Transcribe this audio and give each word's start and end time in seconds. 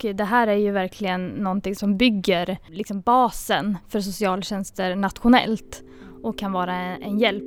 Det 0.00 0.24
här 0.24 0.46
är 0.46 0.56
ju 0.56 0.70
verkligen 0.70 1.28
någonting 1.28 1.74
som 1.76 1.96
bygger 1.96 2.58
liksom 2.66 3.00
basen 3.00 3.78
för 3.88 4.00
socialtjänster 4.00 4.96
nationellt 4.96 5.82
och 6.22 6.38
kan 6.38 6.52
vara 6.52 6.74
en 6.76 7.18
hjälp. 7.18 7.44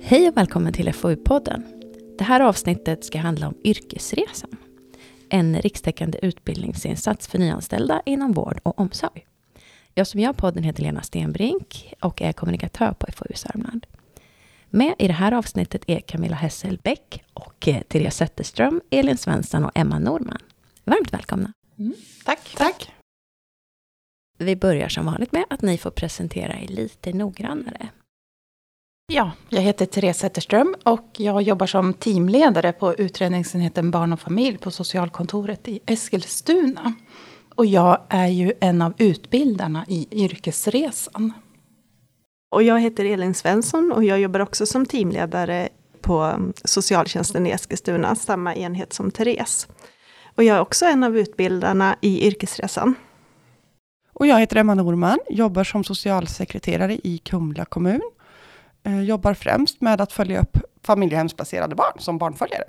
Hej 0.00 0.28
och 0.28 0.36
välkommen 0.36 0.72
till 0.72 0.88
FoU-podden. 0.88 1.62
Det 2.18 2.24
här 2.24 2.40
avsnittet 2.40 3.04
ska 3.04 3.18
handla 3.18 3.48
om 3.48 3.54
Yrkesresan. 3.64 4.50
En 5.28 5.56
rikstäckande 5.56 6.18
utbildningsinsats 6.22 7.28
för 7.28 7.38
nyanställda 7.38 8.02
inom 8.06 8.32
vård 8.32 8.60
och 8.62 8.80
omsorg. 8.80 9.26
Jag 9.96 10.06
som 10.06 10.20
gör 10.20 10.32
podden 10.32 10.62
heter 10.62 10.82
Lena 10.82 11.02
Stenbrink 11.02 11.94
och 12.00 12.22
är 12.22 12.32
kommunikatör 12.32 12.92
på 12.92 13.06
FoU 13.12 13.34
Sörmland. 13.34 13.86
Med 14.70 14.94
i 14.98 15.06
det 15.06 15.12
här 15.12 15.32
avsnittet 15.32 15.84
är 15.86 16.00
Camilla 16.00 16.36
Hesselbäck 16.36 17.24
och 17.34 17.68
eh, 17.68 17.82
Therese 17.82 18.16
Zetterström, 18.16 18.80
Elin 18.90 19.18
Svensson 19.18 19.64
och 19.64 19.70
Emma 19.74 19.98
Norman. 19.98 20.38
Varmt 20.84 21.12
välkomna. 21.12 21.52
Mm. 21.78 21.94
Tack. 22.24 22.54
Tack. 22.56 22.92
Vi 24.38 24.56
börjar 24.56 24.88
som 24.88 25.06
vanligt 25.06 25.32
med 25.32 25.44
att 25.50 25.62
ni 25.62 25.78
får 25.78 25.90
presentera 25.90 26.60
er 26.60 26.68
lite 26.68 27.12
noggrannare. 27.12 27.88
Ja, 29.12 29.32
jag 29.48 29.60
heter 29.60 29.86
Therese 29.86 30.18
Zetterström 30.18 30.74
och 30.84 31.10
jag 31.16 31.42
jobbar 31.42 31.66
som 31.66 31.94
teamledare 31.94 32.72
på 32.72 32.94
utredningsenheten 32.94 33.90
Barn 33.90 34.12
och 34.12 34.20
familj 34.20 34.58
på 34.58 34.70
socialkontoret 34.70 35.68
i 35.68 35.80
Eskilstuna. 35.86 36.94
Och 37.54 37.66
jag 37.66 37.98
är 38.08 38.26
ju 38.26 38.52
en 38.60 38.82
av 38.82 38.94
utbildarna 38.98 39.84
i 39.88 40.24
yrkesresan. 40.24 41.32
Och 42.50 42.62
jag 42.62 42.80
heter 42.80 43.04
Elin 43.04 43.34
Svensson 43.34 43.92
och 43.92 44.04
jag 44.04 44.20
jobbar 44.20 44.40
också 44.40 44.66
som 44.66 44.86
teamledare 44.86 45.68
på 46.00 46.38
socialtjänsten 46.64 47.46
i 47.46 47.50
Eskilstuna, 47.50 48.14
samma 48.14 48.54
enhet 48.54 48.92
som 48.92 49.10
Therese. 49.10 49.68
Och 50.34 50.44
jag 50.44 50.56
är 50.56 50.60
också 50.60 50.86
en 50.86 51.04
av 51.04 51.18
utbildarna 51.18 51.96
i 52.00 52.26
yrkesresan. 52.26 52.94
Och 54.12 54.26
jag 54.26 54.40
heter 54.40 54.56
Emma 54.56 54.74
Norman, 54.74 55.18
jobbar 55.30 55.64
som 55.64 55.84
socialsekreterare 55.84 56.94
i 56.94 57.18
Kumla 57.18 57.64
kommun. 57.64 58.00
Jag 58.82 59.04
jobbar 59.04 59.34
främst 59.34 59.80
med 59.80 60.00
att 60.00 60.12
följa 60.12 60.40
upp 60.40 60.58
familjehemsplacerade 60.82 61.74
barn 61.74 61.98
som 61.98 62.18
barnföljare. 62.18 62.64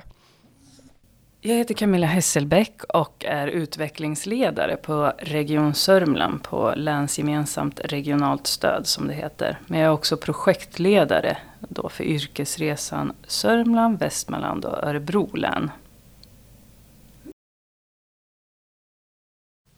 Jag 1.47 1.55
heter 1.55 1.73
Camilla 1.73 2.07
Hesselbäck 2.07 2.83
och 2.83 3.25
är 3.25 3.47
utvecklingsledare 3.47 4.77
på 4.77 5.13
Region 5.17 5.73
Sörmland 5.73 6.43
på 6.43 6.73
Länsgemensamt 6.75 7.79
regionalt 7.83 8.47
stöd 8.47 8.87
som 8.87 9.07
det 9.07 9.13
heter. 9.13 9.59
Men 9.67 9.79
jag 9.79 9.87
är 9.87 9.91
också 9.93 10.17
projektledare 10.17 11.37
då 11.59 11.89
för 11.89 12.03
yrkesresan 12.03 13.13
Sörmland, 13.27 13.99
Västmanland 13.99 14.65
och 14.65 14.83
Örebro 14.83 15.35
län. 15.35 15.71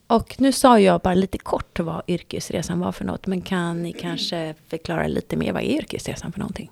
Och 0.06 0.40
nu 0.40 0.52
sa 0.52 0.80
jag 0.80 1.00
bara 1.00 1.14
lite 1.14 1.38
kort 1.38 1.80
vad 1.80 2.02
yrkesresan 2.06 2.80
var 2.80 2.92
för 2.92 3.04
något, 3.04 3.26
men 3.26 3.42
kan 3.42 3.82
ni 3.82 3.92
kanske 3.92 4.54
förklara 4.68 5.06
lite 5.06 5.36
mer 5.36 5.52
vad 5.52 5.62
är 5.62 5.66
yrkesresan 5.66 6.32
för 6.32 6.38
någonting? 6.38 6.70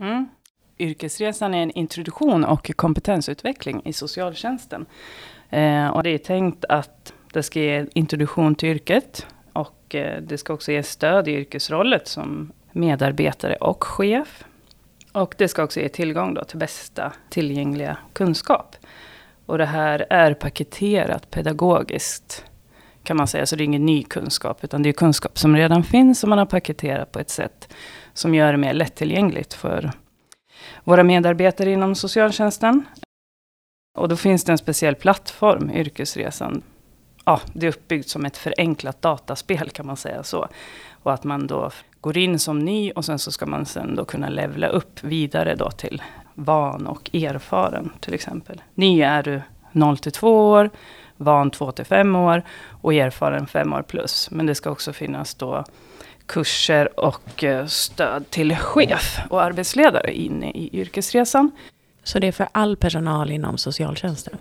Mm. 0.00 0.28
Yrkesresan 0.78 1.54
är 1.54 1.62
en 1.62 1.70
introduktion 1.70 2.44
och 2.44 2.70
kompetensutveckling 2.76 3.82
i 3.84 3.92
socialtjänsten. 3.92 4.86
Eh, 5.50 5.88
och 5.88 6.02
det 6.02 6.10
är 6.10 6.18
tänkt 6.18 6.64
att 6.68 7.12
det 7.32 7.42
ska 7.42 7.60
ge 7.60 7.86
introduktion 7.92 8.54
till 8.54 8.68
yrket 8.68 9.26
och 9.52 9.94
eh, 9.94 10.22
det 10.22 10.38
ska 10.38 10.52
också 10.52 10.72
ge 10.72 10.82
stöd 10.82 11.28
i 11.28 11.32
yrkesrollet 11.32 12.08
som 12.08 12.52
medarbetare 12.72 13.56
och 13.56 13.84
chef. 13.84 14.44
Och 15.12 15.34
det 15.38 15.48
ska 15.48 15.62
också 15.64 15.80
ge 15.80 15.88
tillgång 15.88 16.34
då 16.34 16.44
till 16.44 16.58
bästa 16.58 17.12
tillgängliga 17.30 17.96
kunskap. 18.12 18.76
Och 19.46 19.58
det 19.58 19.66
här 19.66 20.06
är 20.10 20.34
paketerat 20.34 21.30
pedagogiskt 21.30 22.44
kan 23.02 23.16
man 23.16 23.28
säga. 23.28 23.46
Så 23.46 23.56
det 23.56 23.62
är 23.62 23.64
ingen 23.64 23.86
ny 23.86 24.02
kunskap, 24.02 24.64
utan 24.64 24.82
det 24.82 24.88
är 24.88 24.92
kunskap 24.92 25.38
som 25.38 25.56
redan 25.56 25.84
finns 25.84 26.20
som 26.20 26.30
man 26.30 26.38
har 26.38 26.46
paketerat 26.46 27.12
på 27.12 27.18
ett 27.18 27.30
sätt 27.30 27.74
som 28.12 28.34
gör 28.34 28.52
det 28.52 28.58
mer 28.58 28.72
lättillgängligt 28.72 29.54
för 29.54 29.92
våra 30.84 31.02
medarbetare 31.02 31.72
inom 31.72 31.94
socialtjänsten. 31.94 32.84
Och 33.98 34.08
då 34.08 34.16
finns 34.16 34.44
det 34.44 34.52
en 34.52 34.58
speciell 34.58 34.94
plattform, 34.94 35.70
Yrkesresan. 35.70 36.62
Ja, 37.24 37.40
det 37.52 37.66
är 37.66 37.70
uppbyggt 37.70 38.08
som 38.08 38.24
ett 38.24 38.36
förenklat 38.36 39.02
dataspel 39.02 39.70
kan 39.70 39.86
man 39.86 39.96
säga 39.96 40.22
så. 40.22 40.48
Och 41.02 41.12
att 41.12 41.24
man 41.24 41.46
då 41.46 41.70
går 42.00 42.18
in 42.18 42.38
som 42.38 42.58
ny 42.58 42.90
och 42.90 43.04
sen 43.04 43.18
så 43.18 43.32
ska 43.32 43.46
man 43.46 43.66
sen 43.66 43.94
då 43.96 44.04
kunna 44.04 44.28
levla 44.28 44.68
upp 44.68 45.04
vidare 45.04 45.54
då 45.54 45.70
till 45.70 46.02
van 46.34 46.86
och 46.86 47.10
erfaren 47.14 47.92
till 48.00 48.14
exempel. 48.14 48.62
Ny 48.74 49.02
är 49.02 49.22
du 49.22 49.42
0 49.72 49.98
till 49.98 50.12
2 50.12 50.50
år, 50.50 50.70
van 51.16 51.50
2 51.50 51.72
till 51.72 51.84
5 51.84 52.16
år 52.16 52.42
och 52.68 52.94
erfaren 52.94 53.46
5 53.46 53.72
år 53.72 53.82
plus. 53.82 54.30
Men 54.30 54.46
det 54.46 54.54
ska 54.54 54.70
också 54.70 54.92
finnas 54.92 55.34
då 55.34 55.64
kurser 56.28 57.00
och 57.00 57.44
eh, 57.44 57.66
stöd 57.66 58.30
till 58.30 58.56
chef 58.56 59.18
och 59.30 59.42
arbetsledare 59.42 60.14
inne 60.14 60.50
i 60.50 60.70
yrkesresan. 60.72 61.50
Så 62.02 62.18
det 62.18 62.26
är 62.26 62.32
för 62.32 62.48
all 62.52 62.76
personal 62.76 63.30
inom 63.30 63.58
socialtjänsten? 63.58 64.38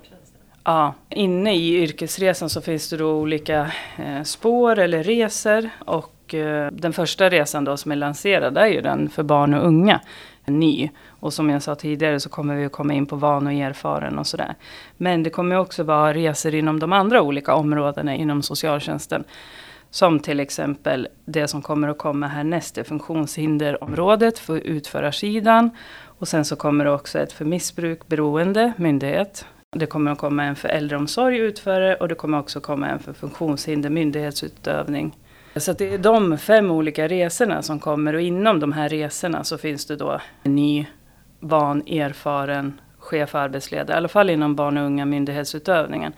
Ja, 0.64 0.94
inne 1.10 1.56
i 1.56 1.84
yrkesresan 1.84 2.50
så 2.50 2.62
finns 2.62 2.90
det 2.90 2.98
då 2.98 3.12
olika 3.12 3.72
eh, 3.98 4.24
spår 4.24 4.80
eller 4.80 5.04
resor. 5.04 5.70
Och 5.86 6.34
eh, 6.34 6.72
den 6.72 6.94
första 6.94 7.30
resan 7.30 7.64
då 7.64 7.78
som 7.78 7.92
är 7.92 7.96
lanserad 7.96 8.58
är 8.58 8.68
ju 8.68 8.82
den 8.82 9.10
för 9.10 9.24
barn 9.24 9.54
och 9.54 9.68
unga. 9.68 10.02
Ny. 10.46 10.90
Och 11.20 11.34
som 11.34 11.50
jag 11.50 11.62
sa 11.62 11.76
tidigare 11.76 12.20
så 12.20 12.30
kommer 12.30 12.56
vi 12.56 12.66
att 12.66 12.72
komma 12.72 12.94
in 12.94 13.06
på 13.06 13.16
van 13.16 13.48
och 13.48 13.54
erfaren 13.54 14.20
och 14.20 14.28
sådär. 14.28 14.56
Men 14.98 15.24
det 15.24 15.30
kommer 15.30 15.56
också 15.56 15.84
vara 15.84 16.14
resor 16.14 16.56
inom 16.56 16.80
de 16.80 16.94
andra 16.94 17.22
olika 17.22 17.56
områdena 17.56 18.16
inom 18.16 18.42
socialtjänsten. 18.42 19.24
Som 19.90 20.20
till 20.20 20.40
exempel 20.40 21.08
det 21.26 21.48
som 21.48 21.62
kommer 21.62 21.88
att 21.88 21.98
komma 21.98 22.28
härnäst, 22.28 22.76
det 22.76 22.84
funktionshinderområdet 22.84 24.40
för 24.40 24.58
utförarsidan. 24.58 25.70
Och 26.20 26.28
sen 26.28 26.46
så 26.46 26.56
kommer 26.56 26.86
det 26.86 26.92
också 26.92 27.20
ett 27.20 27.32
för 27.32 27.46
missbruk 27.46 28.08
beroende 28.08 28.74
myndighet. 28.78 29.46
Det 29.72 29.86
kommer 29.86 30.12
att 30.12 30.18
komma 30.18 30.44
en 30.44 30.56
för 30.56 30.70
äldreomsorg 30.70 31.38
utförare 31.38 31.96
och 31.96 32.08
det 32.08 32.16
kommer 32.16 32.40
också 32.40 32.60
komma 32.60 32.88
en 32.88 33.00
för 33.00 33.14
funktionshinder 33.14 33.90
myndighetsutövning. 33.90 35.18
Så 35.56 35.74
det 35.74 35.94
är 35.94 35.98
de 35.98 36.38
fem 36.38 36.72
olika 36.72 37.08
resorna 37.08 37.62
som 37.62 37.80
kommer 37.80 38.14
och 38.14 38.22
inom 38.22 38.60
de 38.60 38.72
här 38.72 38.90
resorna 38.90 39.44
så 39.44 39.58
finns 39.58 39.86
det 39.86 39.96
då 39.96 40.22
en 40.44 40.56
ny, 40.56 40.86
van, 41.40 41.82
erfaren 41.88 42.80
chef 42.98 43.36
och 43.36 43.42
arbetsledare. 43.42 43.96
I 43.96 43.98
alla 43.98 44.08
fall 44.08 44.30
inom 44.30 44.56
barn 44.56 44.78
och 44.78 44.86
unga 44.86 45.06
myndighetsutövningen. 45.06 46.14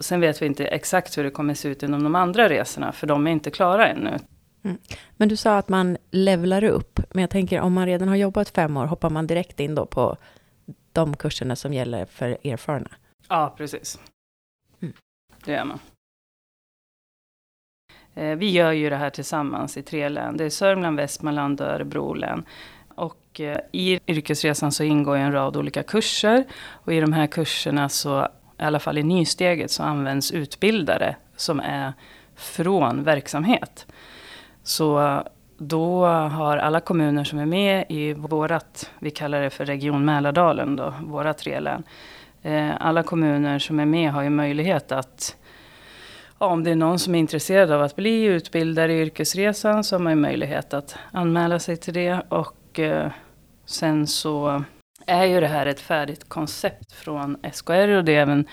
Sen 0.00 0.20
vet 0.20 0.42
vi 0.42 0.46
inte 0.46 0.66
exakt 0.66 1.18
hur 1.18 1.24
det 1.24 1.30
kommer 1.30 1.54
se 1.54 1.68
ut 1.68 1.82
inom 1.82 2.02
de 2.02 2.14
andra 2.14 2.48
resorna, 2.48 2.92
för 2.92 3.06
de 3.06 3.26
är 3.26 3.30
inte 3.30 3.50
klara 3.50 3.88
ännu. 3.88 4.18
Mm. 4.62 4.78
Men 5.16 5.28
du 5.28 5.36
sa 5.36 5.58
att 5.58 5.68
man 5.68 5.96
levlar 6.10 6.64
upp, 6.64 7.00
men 7.10 7.20
jag 7.20 7.30
tänker 7.30 7.60
om 7.60 7.72
man 7.72 7.86
redan 7.86 8.08
har 8.08 8.16
jobbat 8.16 8.48
fem 8.48 8.76
år, 8.76 8.86
hoppar 8.86 9.10
man 9.10 9.26
direkt 9.26 9.60
in 9.60 9.74
då 9.74 9.86
på 9.86 10.16
de 10.92 11.16
kurserna 11.16 11.56
som 11.56 11.72
gäller 11.72 12.04
för 12.04 12.38
erfarna? 12.44 12.90
Ja, 13.28 13.54
precis. 13.56 13.98
Mm. 14.82 14.94
Det 15.44 15.52
gör 15.52 15.64
man. 15.64 15.78
Eh, 18.14 18.36
vi 18.36 18.50
gör 18.50 18.72
ju 18.72 18.90
det 18.90 18.96
här 18.96 19.10
tillsammans 19.10 19.76
i 19.76 19.82
tre 19.82 20.08
län. 20.08 20.36
Det 20.36 20.44
är 20.44 20.50
Sörmland, 20.50 20.96
Västmanland 20.96 21.60
och 21.60 21.66
Örebro 21.66 22.14
län. 22.14 22.44
Och 22.94 23.40
i 23.72 24.00
yrkesresan 24.06 24.72
så 24.72 24.84
ingår 24.84 25.16
en 25.16 25.32
rad 25.32 25.56
olika 25.56 25.82
kurser. 25.82 26.44
Och 26.68 26.92
i 26.92 27.00
de 27.00 27.12
här 27.12 27.26
kurserna 27.26 27.88
så 27.88 28.28
i 28.60 28.62
alla 28.62 28.78
fall 28.78 28.98
i 28.98 29.02
nysteget, 29.02 29.70
så 29.70 29.82
används 29.82 30.32
utbildare 30.32 31.16
som 31.36 31.60
är 31.60 31.92
från 32.36 33.04
verksamhet. 33.04 33.86
Så 34.62 35.22
då 35.58 36.04
har 36.06 36.56
alla 36.56 36.80
kommuner 36.80 37.24
som 37.24 37.38
är 37.38 37.46
med 37.46 37.84
i 37.88 38.12
vårat, 38.12 38.90
vi 38.98 39.10
kallar 39.10 39.40
det 39.40 39.50
för 39.50 39.64
Region 39.64 40.04
Mälardalen 40.04 40.76
då, 40.76 40.94
våra 41.02 41.34
tre 41.34 41.60
län. 41.60 41.82
Eh, 42.42 42.70
alla 42.80 43.02
kommuner 43.02 43.58
som 43.58 43.80
är 43.80 43.84
med 43.84 44.12
har 44.12 44.22
ju 44.22 44.30
möjlighet 44.30 44.92
att, 44.92 45.36
om 46.38 46.64
det 46.64 46.70
är 46.70 46.76
någon 46.76 46.98
som 46.98 47.14
är 47.14 47.18
intresserad 47.18 47.70
av 47.70 47.82
att 47.82 47.96
bli 47.96 48.24
utbildare 48.24 48.92
i 48.92 49.00
yrkesresan 49.00 49.84
så 49.84 49.94
har 49.96 50.00
man 50.00 50.12
ju 50.12 50.16
möjlighet 50.16 50.74
att 50.74 50.96
anmäla 51.12 51.58
sig 51.58 51.76
till 51.76 51.94
det. 51.94 52.22
Och 52.28 52.78
eh, 52.78 53.10
sen 53.66 54.06
så 54.06 54.64
är 55.06 55.24
ju 55.24 55.40
det 55.40 55.46
här 55.46 55.66
ett 55.66 55.80
färdigt 55.80 56.28
koncept 56.28 56.92
från 56.92 57.36
SKR 57.52 57.88
och 57.88 58.04
det 58.04 58.14
är 58.14 58.22
även 58.22 58.44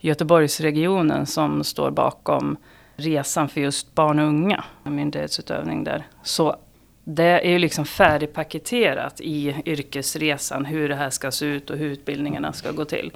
Göteborgsregionen 0.00 1.26
som 1.26 1.64
står 1.64 1.90
bakom 1.90 2.56
resan 2.96 3.48
för 3.48 3.60
just 3.60 3.94
barn 3.94 4.18
och 4.18 4.26
unga, 4.26 4.64
myndighetsutövning 4.82 5.84
där. 5.84 6.06
Så 6.22 6.56
det 7.04 7.40
är 7.46 7.50
ju 7.50 7.58
liksom 7.58 7.84
färdigpaketerat 7.84 9.20
i 9.20 9.62
yrkesresan 9.66 10.64
hur 10.64 10.88
det 10.88 10.94
här 10.94 11.10
ska 11.10 11.30
se 11.30 11.46
ut 11.46 11.70
och 11.70 11.76
hur 11.76 11.90
utbildningarna 11.90 12.52
ska 12.52 12.70
gå 12.70 12.84
till. 12.84 13.12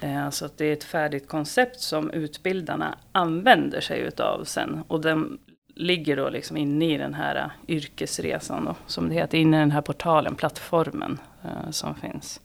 Eh, 0.00 0.30
så 0.30 0.44
att 0.46 0.58
det 0.58 0.64
är 0.66 0.72
ett 0.72 0.84
färdigt 0.84 1.28
koncept 1.28 1.80
som 1.80 2.10
utbildarna 2.10 2.98
använder 3.12 3.80
sig 3.80 4.00
utav 4.00 4.44
sen. 4.44 4.82
Och 4.88 5.00
den 5.00 5.38
ligger 5.74 6.16
då 6.16 6.28
liksom 6.28 6.56
inne 6.56 6.94
i 6.94 6.98
den 6.98 7.14
här 7.14 7.50
yrkesresan 7.68 8.64
då, 8.64 8.74
som 8.86 9.08
det 9.08 9.14
heter, 9.14 9.38
inne 9.38 9.56
i 9.56 9.60
den 9.60 9.70
här 9.70 9.80
portalen, 9.80 10.34
plattformen 10.34 11.18
eh, 11.46 11.70
som 11.70 11.94
finns. 11.94 12.40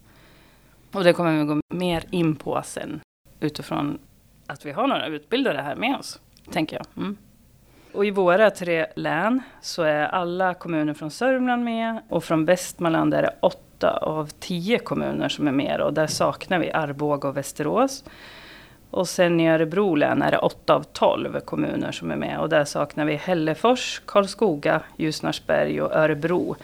Och 0.92 1.03
det 1.03 1.13
kommer 1.13 1.39
vi 1.39 1.45
gå 1.45 1.59
mer 1.74 2.03
in 2.09 2.36
på 2.36 2.62
sen 2.65 3.01
utifrån 3.39 4.00
att 4.48 4.65
vi 4.65 4.71
har 4.71 4.88
några 4.88 5.07
utbildare 5.07 5.57
här 5.57 5.75
med 5.75 5.95
oss, 5.95 6.19
tänker 6.51 6.75
jag. 6.75 6.86
Mm. 6.98 7.18
Och 7.94 8.06
i 8.06 8.12
våra 8.12 8.50
tre 8.50 8.86
län 8.95 9.42
så 9.62 9.83
är 9.83 10.03
alla 10.03 10.53
kommuner 10.53 10.94
från 10.94 11.12
Sörmland 11.12 11.63
med 11.63 12.01
och 12.09 12.24
från 12.24 12.45
Västmanland 12.45 13.13
är 13.13 13.21
det 13.21 13.36
åtta 13.39 13.98
av 13.98 14.30
tio 14.39 14.80
kommuner 14.80 15.30
som 15.30 15.48
är 15.48 15.51
med 15.51 15.81
och 15.81 15.94
där 15.94 16.07
saknar 16.07 16.59
vi 16.59 16.71
Arboga 16.71 17.30
och 17.30 17.38
Västerås. 17.38 18.03
Och 18.92 19.09
sen 19.09 19.39
i 19.39 19.50
Örebro 19.50 19.95
län 19.95 20.21
är 20.21 20.31
det 20.31 20.38
åtta 20.38 20.75
av 20.75 20.83
tolv 20.83 21.39
kommuner 21.39 21.92
som 21.92 22.12
är 22.12 22.15
med 22.15 22.39
och 22.39 22.50
där 22.50 22.65
saknar 22.65 23.06
vi 23.06 23.15
Hällefors, 23.15 24.01
Karlskoga, 24.06 24.81
Ljusnarsberg 24.98 25.81
och 25.81 25.95
Örebro. 25.95 26.56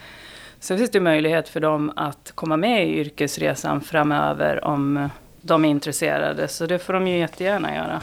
Sen 0.60 0.78
finns 0.78 0.90
det 0.90 1.00
möjlighet 1.00 1.48
för 1.48 1.60
dem 1.60 1.92
att 1.96 2.32
komma 2.34 2.56
med 2.56 2.88
i 2.88 2.98
yrkesresan 2.98 3.80
framöver 3.80 4.64
om 4.64 5.08
de 5.40 5.64
är 5.64 5.68
intresserade. 5.68 6.48
Så 6.48 6.66
det 6.66 6.78
får 6.78 6.92
de 6.92 7.08
ju 7.08 7.18
jättegärna 7.18 7.74
göra. 7.74 8.00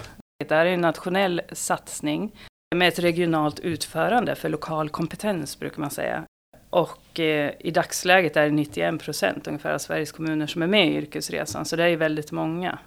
Det 0.47 0.55
här 0.55 0.65
är 0.65 0.73
en 0.73 0.81
nationell 0.81 1.41
satsning 1.51 2.31
med 2.75 2.87
ett 2.87 2.99
regionalt 2.99 3.59
utförande 3.59 4.35
för 4.35 4.49
lokal 4.49 4.89
kompetens 4.89 5.59
brukar 5.59 5.81
man 5.81 5.89
säga. 5.89 6.23
Och 6.69 7.19
eh, 7.19 7.51
i 7.59 7.71
dagsläget 7.71 8.37
är 8.37 8.43
det 8.43 8.51
91 8.51 9.03
procent 9.03 9.47
ungefär 9.47 9.73
av 9.73 9.77
Sveriges 9.77 10.11
kommuner 10.11 10.47
som 10.47 10.61
är 10.61 10.67
med 10.67 10.87
i 10.87 10.95
yrkesresan. 10.95 11.65
Så 11.65 11.75
det 11.75 11.83
är 11.83 11.87
ju 11.87 11.95
väldigt 11.95 12.31
många. 12.31 12.79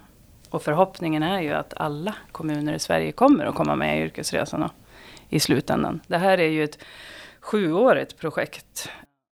Och 0.51 0.63
förhoppningen 0.63 1.23
är 1.23 1.41
ju 1.41 1.53
att 1.53 1.75
alla 1.77 2.15
kommuner 2.33 2.75
i 2.75 2.79
Sverige 2.79 3.13
kommer 3.13 3.47
att 3.47 3.55
komma 3.55 3.77
med 3.77 3.99
i 3.99 4.03
yrkesresan 4.03 4.71
i 5.29 5.41
slutändan. 5.41 6.01
Det 6.07 6.19
här 6.19 6.39
är 6.39 6.49
ju 6.49 6.65
ett 6.65 6.79
sjuårigt 7.41 8.19
projekt 8.19 8.91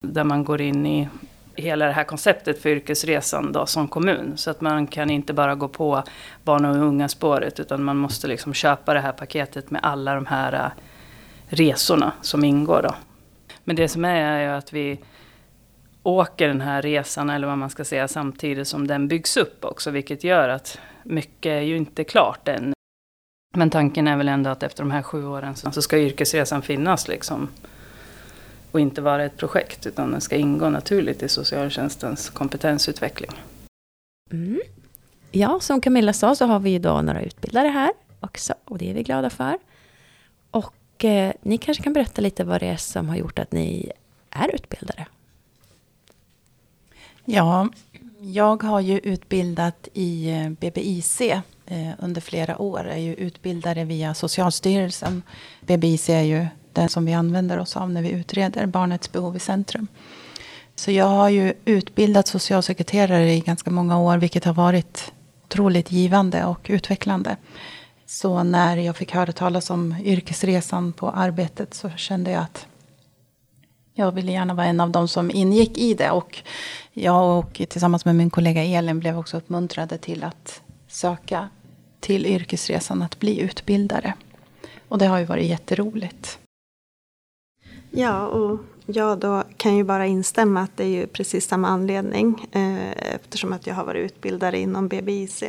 där 0.06 0.24
man 0.24 0.44
går 0.44 0.62
in 0.62 0.86
i 0.86 1.10
hela 1.56 1.86
det 1.86 1.92
här 1.92 2.04
konceptet 2.04 2.62
för 2.62 2.69
yrkesresan 2.69 3.51
då, 3.51 3.66
som 3.66 3.88
kommun. 3.88 4.34
Så 4.38 4.51
att 4.51 4.62
man 4.62 4.88
kan 4.88 5.10
inte 5.10 5.34
bara 5.34 5.56
gå 5.56 5.68
på 5.68 6.04
barn 6.44 6.66
och 6.66 6.75
unga 6.75 7.10
spåret 7.10 7.60
utan 7.60 7.84
man 7.84 7.98
måste 7.98 8.28
liksom 8.28 8.54
köpa 8.54 8.94
det 8.94 9.00
här 9.00 9.12
paketet 9.12 9.72
med 9.72 9.81
alla 9.84 10.16
de 10.16 10.25
här 10.25 10.54
äh, 10.54 10.72
resorna 11.48 12.13
som 12.22 12.44
ingår. 12.44 12.81
Då. 12.81 12.96
Men 13.63 13.75
det 13.75 13.88
som 13.88 14.06
är 14.06 14.22
är 14.22 14.42
ju 14.42 14.57
att 14.57 14.74
vi 14.74 15.00
åker 16.04 16.48
den 16.48 16.62
här 16.62 16.81
resan, 16.81 17.30
eller 17.30 17.48
vad 17.48 17.57
man 17.57 17.69
ska 17.69 17.86
säga, 17.86 18.07
samtidigt 18.07 18.68
som 18.68 18.88
den 18.88 19.07
byggs 19.07 19.38
upp 19.38 19.66
också. 19.66 19.92
Vilket 19.92 20.24
gör 20.24 20.50
att 20.50 20.80
mycket 21.04 21.50
är 21.50 21.62
ju 21.62 21.78
inte 21.78 22.04
klart 22.04 22.48
än. 22.48 22.74
Men 23.56 23.69
tanken 23.69 24.07
är 24.07 24.18
väl 24.18 24.30
ändå 24.30 24.50
att 24.50 24.63
efter 24.63 24.84
de 24.84 24.92
här 24.92 25.01
sju 25.01 25.25
åren 25.25 25.56
så 25.56 25.81
ska 25.81 25.98
yrkesresan 25.98 26.62
finnas 26.62 27.07
liksom 27.07 27.48
och 28.71 28.80
inte 28.80 29.01
vara 29.01 29.24
ett 29.24 29.38
projekt 29.38 29.86
utan 29.86 30.12
den 30.12 30.21
ska 30.21 30.36
ingå 30.36 30.69
naturligt 30.69 31.24
i 31.24 31.30
socialtjänstens 31.30 32.30
kompetensutveckling. 32.30 33.31
Mm. 34.31 34.62
Ja, 35.31 35.60
som 35.60 35.81
Camilla 35.81 36.13
sa 36.13 36.36
så 36.36 36.45
har 36.45 36.60
vi 36.60 36.74
idag 36.74 37.06
några 37.06 37.21
utbildare 37.21 37.68
här 37.68 37.92
också 38.19 38.54
och 38.66 38.77
det 38.77 38.89
är 38.89 38.94
vi 38.94 39.04
glada 39.04 39.30
för. 39.30 39.57
Och 40.51 41.06
eh, 41.06 41.33
ni 41.42 41.57
kanske 41.57 41.83
kan 41.83 41.94
berätta 41.94 42.21
lite 42.21 42.44
vad 42.44 42.62
det 42.62 42.68
är 42.68 42.77
som 42.77 43.10
har 43.10 43.16
gjort 43.16 43.39
att 43.39 43.51
ni 43.51 43.92
är 44.30 44.56
utbildare? 44.56 45.07
Ja, 47.25 47.69
jag 48.19 48.63
har 48.63 48.80
ju 48.80 49.00
utbildat 49.00 49.88
i 49.94 50.30
eh, 50.30 50.50
BBIC 50.50 51.22
eh, 51.22 51.42
under 52.00 52.22
flera 52.22 52.62
år. 52.62 52.86
Jag 52.86 52.95
är 52.95 53.01
ju 53.01 53.13
utbildare 53.13 53.86
via 53.86 54.13
Socialstyrelsen. 54.13 55.24
BBIC 55.62 56.10
är 56.10 56.22
ju 56.22 56.48
det 56.84 56.90
som 56.90 57.06
vi 57.06 57.14
använder 57.14 57.60
oss 57.60 57.78
av 57.78 57.92
när 57.92 58.02
vi 58.02 58.10
utreder 58.10 58.66
barnets 58.66 59.12
behov 59.12 59.36
i 59.36 59.40
centrum. 59.40 59.88
Så 60.76 60.92
jag 60.92 61.06
har 61.06 61.30
ju 61.30 61.54
utbildat 61.66 62.28
socialsekreterare 62.28 63.34
i 63.34 63.40
ganska 63.40 63.72
många 63.72 64.00
år, 64.00 64.18
vilket 64.18 64.46
har 64.46 64.54
varit 64.54 65.12
otroligt 65.46 65.92
givande 65.92 66.46
och 66.46 66.68
utvecklande. 66.70 67.38
Så 68.06 68.44
när 68.44 68.78
jag 68.78 68.98
fick 68.98 69.14
höra 69.14 69.31
talas 69.31 69.70
om 69.70 69.96
yrkesresan 70.04 70.94
på 70.94 71.10
arbetet 71.10 71.74
så 71.74 71.90
kände 71.90 72.31
jag 72.31 72.42
att 72.42 72.68
jag 73.94 74.12
ville 74.12 74.32
gärna 74.32 74.54
vara 74.54 74.68
en 74.68 74.80
av 74.80 74.90
dem 74.90 75.08
som 75.08 75.32
ingick 75.32 75.78
i 75.78 75.94
det. 75.94 76.12
Och 76.12 76.44
jag 76.94 77.40
och 77.40 77.62
tillsammans 77.70 78.06
med 78.06 78.16
min 78.16 78.30
kollega 78.30 78.64
Elin 78.64 79.00
blev 79.00 79.20
också 79.20 79.38
uppmuntrade 79.38 79.98
till 79.98 80.24
att 80.24 80.62
söka 80.88 81.50
till 82.00 82.25
yrkesresan 82.25 83.02
att 83.02 83.20
bli 83.20 83.40
utbildare. 83.40 84.14
Och 84.88 84.98
det 84.98 85.06
har 85.06 85.20
ju 85.20 85.25
varit 85.25 85.46
jätteroligt. 85.46 86.40
Ja, 87.91 88.27
och 88.27 88.59
jag 88.86 89.18
då 89.18 89.44
kan 89.57 89.75
ju 89.75 89.83
bara 89.83 90.06
instämma 90.06 90.62
att 90.62 90.77
det 90.77 90.83
är 90.83 90.88
ju 90.88 91.07
precis 91.07 91.47
samma 91.47 91.68
anledning 91.68 92.47
eh, 92.51 93.13
eftersom 93.15 93.53
att 93.53 93.68
jag 93.68 93.75
har 93.75 93.86
varit 93.86 94.06
utbildare 94.06 94.59
inom 94.59 94.88
BBIC. 94.88 95.44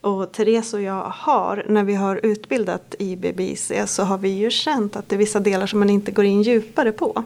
Och 0.00 0.32
Therese 0.32 0.74
och 0.74 0.82
jag 0.82 1.02
har, 1.04 1.64
när 1.68 1.84
vi 1.84 1.94
har 1.94 2.20
utbildat 2.22 2.94
i 2.98 3.16
BBIC 3.16 3.72
så 3.86 4.02
har 4.02 4.18
vi 4.18 4.28
ju 4.28 4.50
känt 4.50 4.96
att 4.96 5.08
det 5.08 5.16
är 5.16 5.18
vissa 5.18 5.40
delar 5.40 5.66
som 5.66 5.78
man 5.78 5.90
inte 5.90 6.10
går 6.10 6.24
in 6.24 6.42
djupare 6.42 6.92
på. 6.92 7.24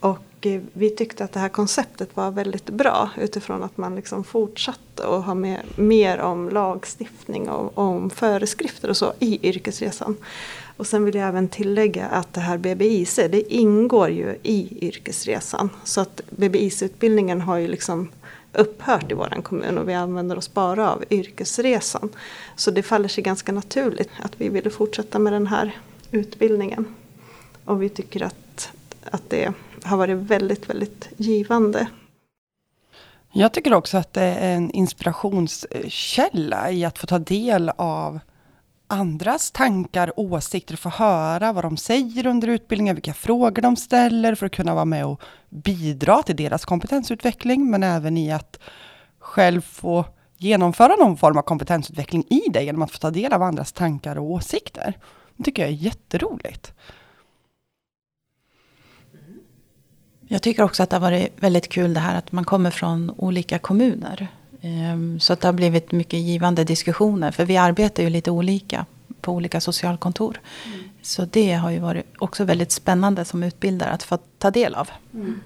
Och 0.00 0.46
eh, 0.46 0.60
vi 0.72 0.90
tyckte 0.90 1.24
att 1.24 1.32
det 1.32 1.40
här 1.40 1.48
konceptet 1.48 2.16
var 2.16 2.30
väldigt 2.30 2.70
bra 2.70 3.10
utifrån 3.16 3.62
att 3.62 3.76
man 3.76 3.96
liksom 3.96 4.24
fortsatte 4.24 5.06
och 5.06 5.22
ha 5.22 5.34
med 5.34 5.60
mer 5.76 6.18
om 6.18 6.48
lagstiftning 6.48 7.48
och 7.48 7.78
om 7.78 8.10
föreskrifter 8.10 8.90
och 8.90 8.96
så 8.96 9.12
i 9.18 9.48
yrkesresan. 9.48 10.16
Och 10.76 10.86
sen 10.86 11.04
vill 11.04 11.14
jag 11.14 11.28
även 11.28 11.48
tillägga 11.48 12.06
att 12.06 12.32
det 12.32 12.40
här 12.40 12.58
BBIC, 12.58 13.14
det 13.14 13.54
ingår 13.54 14.10
ju 14.10 14.36
i 14.42 14.86
yrkesresan. 14.86 15.70
Så 15.84 16.00
att 16.00 16.20
BBIC-utbildningen 16.30 17.40
har 17.40 17.56
ju 17.56 17.68
liksom 17.68 18.08
upphört 18.52 19.10
i 19.10 19.14
vår 19.14 19.42
kommun 19.42 19.78
och 19.78 19.88
vi 19.88 19.94
använder 19.94 20.38
oss 20.38 20.54
bara 20.54 20.92
av 20.92 21.04
yrkesresan. 21.10 22.08
Så 22.56 22.70
det 22.70 22.82
faller 22.82 23.08
sig 23.08 23.24
ganska 23.24 23.52
naturligt 23.52 24.10
att 24.22 24.40
vi 24.40 24.48
ville 24.48 24.70
fortsätta 24.70 25.18
med 25.18 25.32
den 25.32 25.46
här 25.46 25.76
utbildningen. 26.10 26.94
Och 27.64 27.82
vi 27.82 27.88
tycker 27.88 28.22
att, 28.22 28.72
att 29.10 29.30
det 29.30 29.52
har 29.82 29.96
varit 29.96 30.16
väldigt, 30.16 30.70
väldigt 30.70 31.08
givande. 31.16 31.86
Jag 33.32 33.52
tycker 33.52 33.74
också 33.74 33.98
att 33.98 34.12
det 34.12 34.22
är 34.22 34.56
en 34.56 34.70
inspirationskälla 34.70 36.70
i 36.70 36.84
att 36.84 36.98
få 36.98 37.06
ta 37.06 37.18
del 37.18 37.70
av 37.76 38.20
andras 38.86 39.50
tankar, 39.50 40.12
åsikter, 40.16 40.76
få 40.76 40.88
höra 40.88 41.52
vad 41.52 41.64
de 41.64 41.76
säger 41.76 42.26
under 42.26 42.48
utbildningen, 42.48 42.94
vilka 42.94 43.14
frågor 43.14 43.62
de 43.62 43.76
ställer 43.76 44.34
för 44.34 44.46
att 44.46 44.52
kunna 44.52 44.74
vara 44.74 44.84
med 44.84 45.06
och 45.06 45.20
bidra 45.48 46.22
till 46.22 46.36
deras 46.36 46.64
kompetensutveckling, 46.64 47.70
men 47.70 47.82
även 47.82 48.16
i 48.16 48.32
att 48.32 48.58
själv 49.18 49.60
få 49.60 50.04
genomföra 50.36 50.96
någon 50.96 51.16
form 51.16 51.38
av 51.38 51.42
kompetensutveckling 51.42 52.24
i 52.28 52.42
det 52.50 52.62
genom 52.62 52.82
att 52.82 52.90
få 52.90 52.98
ta 52.98 53.10
del 53.10 53.32
av 53.32 53.42
andras 53.42 53.72
tankar 53.72 54.18
och 54.18 54.30
åsikter. 54.30 54.98
Det 55.36 55.44
tycker 55.44 55.62
jag 55.62 55.70
är 55.70 55.74
jätteroligt. 55.74 56.72
Jag 60.28 60.42
tycker 60.42 60.62
också 60.62 60.82
att 60.82 60.90
det 60.90 60.96
har 60.96 61.00
varit 61.00 61.42
väldigt 61.42 61.68
kul 61.68 61.94
det 61.94 62.00
här 62.00 62.18
att 62.18 62.32
man 62.32 62.44
kommer 62.44 62.70
från 62.70 63.10
olika 63.10 63.58
kommuner. 63.58 64.28
Ehm, 64.66 65.20
så 65.20 65.32
att 65.32 65.40
det 65.40 65.48
har 65.48 65.52
blivit 65.52 65.92
mycket 65.92 66.20
givande 66.20 66.64
diskussioner. 66.64 67.30
För 67.30 67.44
vi 67.44 67.56
arbetar 67.56 68.02
ju 68.02 68.10
lite 68.10 68.30
olika 68.30 68.86
på 69.20 69.32
olika 69.32 69.60
socialkontor. 69.60 70.40
Mm. 70.66 70.78
Så 71.02 71.24
det 71.24 71.52
har 71.52 71.70
ju 71.70 71.78
varit 71.78 72.06
också 72.18 72.44
väldigt 72.44 72.72
spännande 72.72 73.24
som 73.24 73.42
utbildare 73.42 73.90
att 73.90 74.02
få 74.02 74.18
ta 74.38 74.50
del 74.50 74.74
av. 74.74 74.90
Mm. 75.14 75.40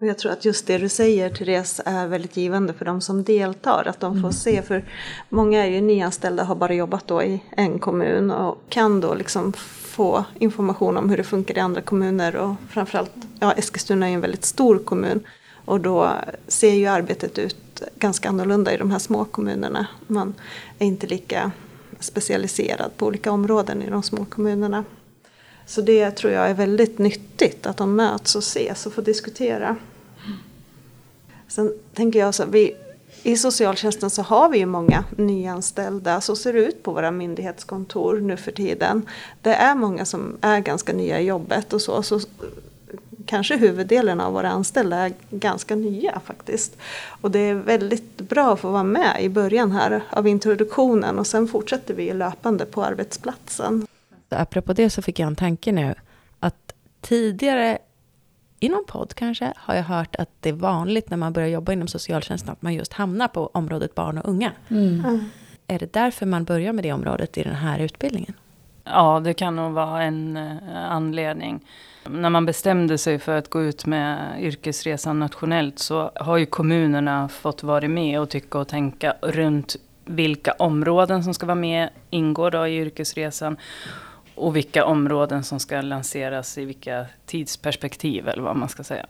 Jag 0.00 0.18
tror 0.18 0.32
att 0.32 0.44
just 0.44 0.66
det 0.66 0.78
du 0.78 0.88
säger 0.88 1.30
Therese 1.30 1.80
är 1.84 2.06
väldigt 2.06 2.36
givande 2.36 2.72
för 2.72 2.84
de 2.84 3.00
som 3.00 3.24
deltar. 3.24 3.88
Att 3.88 4.00
de 4.00 4.14
får 4.14 4.18
mm. 4.18 4.32
se, 4.32 4.62
för 4.62 4.84
många 5.28 5.64
är 5.64 5.70
ju 5.70 5.80
nyanställda 5.80 6.42
och 6.42 6.48
har 6.48 6.54
bara 6.54 6.74
jobbat 6.74 7.06
då 7.06 7.22
i 7.22 7.42
en 7.50 7.78
kommun 7.78 8.30
och 8.30 8.58
kan 8.68 9.00
då 9.00 9.14
liksom 9.14 9.52
få 9.98 10.24
information 10.38 10.96
om 10.96 11.10
hur 11.10 11.16
det 11.16 11.24
funkar 11.24 11.56
i 11.56 11.60
andra 11.60 11.80
kommuner 11.80 12.36
och 12.36 12.54
framförallt, 12.70 13.12
ja 13.40 13.52
Eskilstuna 13.52 14.06
är 14.06 14.10
ju 14.10 14.14
en 14.14 14.20
väldigt 14.20 14.44
stor 14.44 14.78
kommun 14.78 15.26
och 15.64 15.80
då 15.80 16.12
ser 16.48 16.74
ju 16.74 16.86
arbetet 16.86 17.38
ut 17.38 17.67
ganska 17.94 18.28
annorlunda 18.28 18.74
i 18.74 18.76
de 18.76 18.90
här 18.90 18.98
små 18.98 19.24
kommunerna. 19.24 19.86
Man 20.06 20.34
är 20.78 20.86
inte 20.86 21.06
lika 21.06 21.50
specialiserad 22.00 22.96
på 22.96 23.06
olika 23.06 23.32
områden 23.32 23.82
i 23.82 23.90
de 23.90 24.02
små 24.02 24.24
kommunerna. 24.24 24.84
Så 25.66 25.80
det 25.80 26.10
tror 26.10 26.32
jag 26.32 26.50
är 26.50 26.54
väldigt 26.54 26.98
nyttigt 26.98 27.66
att 27.66 27.76
de 27.76 27.96
möts 27.96 28.34
och 28.36 28.42
ses 28.42 28.86
och 28.86 28.92
får 28.92 29.02
diskutera. 29.02 29.76
Sen 31.48 31.72
tänker 31.94 32.18
jag 32.18 32.34
så 32.34 32.44
vi, 32.44 32.76
i 33.22 33.36
socialtjänsten 33.36 34.10
så 34.10 34.22
har 34.22 34.48
vi 34.48 34.58
ju 34.58 34.66
många 34.66 35.04
nyanställda. 35.16 36.20
Så 36.20 36.36
ser 36.36 36.52
det 36.52 36.58
ut 36.58 36.82
på 36.82 36.92
våra 36.92 37.10
myndighetskontor 37.10 38.20
nu 38.20 38.36
för 38.36 38.52
tiden. 38.52 39.08
Det 39.42 39.54
är 39.54 39.74
många 39.74 40.04
som 40.04 40.36
är 40.40 40.60
ganska 40.60 40.92
nya 40.92 41.20
i 41.20 41.26
jobbet 41.26 41.72
och 41.72 41.82
så. 41.82 42.02
så 42.02 42.20
kanske 43.28 43.56
huvuddelen 43.56 44.20
av 44.20 44.32
våra 44.32 44.50
anställda 44.50 44.96
är 44.96 45.12
ganska 45.30 45.76
nya 45.76 46.20
faktiskt. 46.20 46.76
Och 47.20 47.30
det 47.30 47.38
är 47.38 47.54
väldigt 47.54 48.16
bra 48.16 48.52
att 48.52 48.60
få 48.60 48.70
vara 48.70 48.82
med 48.82 49.16
i 49.20 49.28
början 49.28 49.72
här 49.72 50.02
av 50.10 50.28
introduktionen 50.28 51.18
och 51.18 51.26
sen 51.26 51.48
fortsätter 51.48 51.94
vi 51.94 52.12
löpande 52.12 52.64
på 52.64 52.84
arbetsplatsen. 52.84 53.86
Apropå 54.28 54.72
det 54.72 54.90
så 54.90 55.02
fick 55.02 55.18
jag 55.18 55.26
en 55.26 55.36
tanke 55.36 55.72
nu. 55.72 55.94
Att 56.40 56.74
tidigare 57.00 57.78
i 58.60 58.68
någon 58.68 58.84
podd 58.84 59.14
kanske 59.14 59.52
har 59.56 59.74
jag 59.74 59.82
hört 59.82 60.16
att 60.16 60.30
det 60.40 60.48
är 60.48 60.52
vanligt 60.52 61.10
när 61.10 61.16
man 61.16 61.32
börjar 61.32 61.48
jobba 61.48 61.72
inom 61.72 61.88
socialtjänsten 61.88 62.52
att 62.52 62.62
man 62.62 62.74
just 62.74 62.92
hamnar 62.92 63.28
på 63.28 63.46
området 63.46 63.94
barn 63.94 64.18
och 64.18 64.28
unga. 64.28 64.52
Mm. 64.68 65.20
Är 65.66 65.78
det 65.78 65.92
därför 65.92 66.26
man 66.26 66.44
börjar 66.44 66.72
med 66.72 66.84
det 66.84 66.92
området 66.92 67.38
i 67.38 67.42
den 67.42 67.54
här 67.54 67.78
utbildningen? 67.78 68.34
Ja, 68.92 69.20
det 69.24 69.34
kan 69.34 69.56
nog 69.56 69.72
vara 69.72 70.02
en 70.02 70.36
eh, 70.36 70.90
anledning. 70.90 71.60
När 72.04 72.30
man 72.30 72.46
bestämde 72.46 72.98
sig 72.98 73.18
för 73.18 73.38
att 73.38 73.50
gå 73.50 73.62
ut 73.62 73.86
med 73.86 74.36
yrkesresan 74.40 75.18
nationellt 75.18 75.78
så 75.78 76.10
har 76.14 76.36
ju 76.36 76.46
kommunerna 76.46 77.28
fått 77.28 77.62
vara 77.62 77.88
med 77.88 78.20
och 78.20 78.28
tycka 78.28 78.58
och 78.58 78.68
tänka 78.68 79.14
runt 79.22 79.76
vilka 80.04 80.52
områden 80.52 81.24
som 81.24 81.34
ska 81.34 81.46
vara 81.46 81.54
med, 81.54 81.88
ingår 82.10 82.50
då 82.50 82.66
i 82.66 82.76
yrkesresan 82.76 83.56
och 84.34 84.56
vilka 84.56 84.84
områden 84.84 85.44
som 85.44 85.60
ska 85.60 85.80
lanseras 85.80 86.58
i 86.58 86.64
vilka 86.64 87.06
tidsperspektiv 87.26 88.28
eller 88.28 88.42
vad 88.42 88.56
man 88.56 88.68
ska 88.68 88.84
säga. 88.84 89.06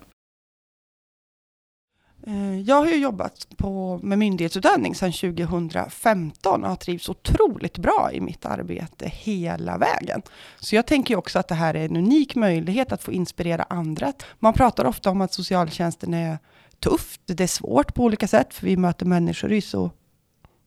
Eh, 2.28 2.60
jag 2.60 2.76
har 2.76 2.86
ju 2.86 2.96
jobbat 2.96 3.46
på, 3.56 4.00
med 4.02 4.18
myndighetsutövning 4.18 4.94
sedan 4.94 5.12
2015 5.12 6.64
och 6.64 6.68
har 6.68 6.76
trivts 6.76 7.08
otroligt 7.08 7.78
bra 7.78 8.10
i 8.12 8.20
mitt 8.20 8.46
arbete 8.46 9.08
hela 9.08 9.78
vägen. 9.78 10.22
Så 10.60 10.76
jag 10.76 10.86
tänker 10.86 11.14
ju 11.14 11.18
också 11.18 11.38
att 11.38 11.48
det 11.48 11.54
här 11.54 11.74
är 11.74 11.84
en 11.84 11.96
unik 11.96 12.34
möjlighet 12.34 12.92
att 12.92 13.02
få 13.02 13.12
inspirera 13.12 13.62
andra. 13.62 14.12
Man 14.38 14.52
pratar 14.52 14.84
ofta 14.84 15.10
om 15.10 15.20
att 15.20 15.32
socialtjänsten 15.32 16.14
är 16.14 16.38
tufft, 16.80 17.20
det 17.26 17.42
är 17.42 17.46
svårt 17.46 17.94
på 17.94 18.04
olika 18.04 18.28
sätt, 18.28 18.54
för 18.54 18.66
vi 18.66 18.76
möter 18.76 19.06
människor 19.06 19.52
i 19.52 19.60
så 19.60 19.90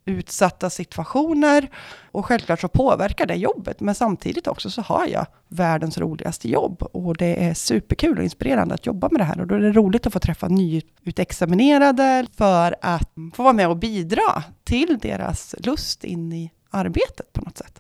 utsatta 0.06 0.70
situationer. 0.70 1.70
Och 2.12 2.26
självklart 2.26 2.62
så 2.62 2.68
påverkar 2.68 3.26
det 3.26 3.36
jobbet, 3.36 3.80
men 3.80 3.96
samtidigt 3.96 4.48
också 4.48 4.70
så 4.70 4.82
har 4.82 5.08
jag 5.08 5.26
världens 5.48 5.98
roligaste 5.98 6.50
jobb. 6.50 6.82
Och 6.82 7.18
det 7.18 7.44
är 7.44 7.54
superkul 7.54 8.18
och 8.18 8.24
inspirerande 8.24 8.74
att 8.74 8.86
jobba 8.86 9.10
med 9.12 9.22
det 9.22 9.26
här. 9.26 9.42
Och 9.42 9.48
då 9.48 9.56
är 9.56 9.60
det 9.60 9.72
roligt 9.72 10.08
att 10.08 10.14
få 10.14 10.20
träffa 10.20 10.48
nyutexaminerade 10.48 12.26
för 12.38 12.76
att 12.82 13.12
få 13.34 13.44
vara 13.44 13.54
med 13.54 13.70
och 13.70 13.78
bidra 13.78 14.44
till 14.64 14.98
deras 15.02 15.56
lust 15.60 16.04
in 16.04 16.34
i 16.34 16.52
arbetet 16.70 17.34
på 17.34 17.42
något 17.42 17.58
sätt. 17.58 17.80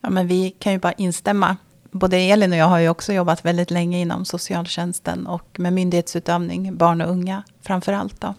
Ja, 0.00 0.10
men 0.10 0.26
vi 0.26 0.50
kan 0.50 0.72
ju 0.72 0.78
bara 0.78 0.92
instämma. 0.92 1.56
Både 1.90 2.16
Elin 2.16 2.52
och 2.52 2.58
jag 2.58 2.66
har 2.66 2.78
ju 2.78 2.88
också 2.88 3.12
jobbat 3.12 3.44
väldigt 3.44 3.70
länge 3.70 4.00
inom 4.00 4.24
socialtjänsten 4.24 5.26
och 5.26 5.60
med 5.60 5.72
myndighetsutövning, 5.72 6.76
barn 6.76 7.00
och 7.00 7.10
unga 7.10 7.42
framför 7.62 7.92
allt. 7.92 8.20
Då. 8.20 8.34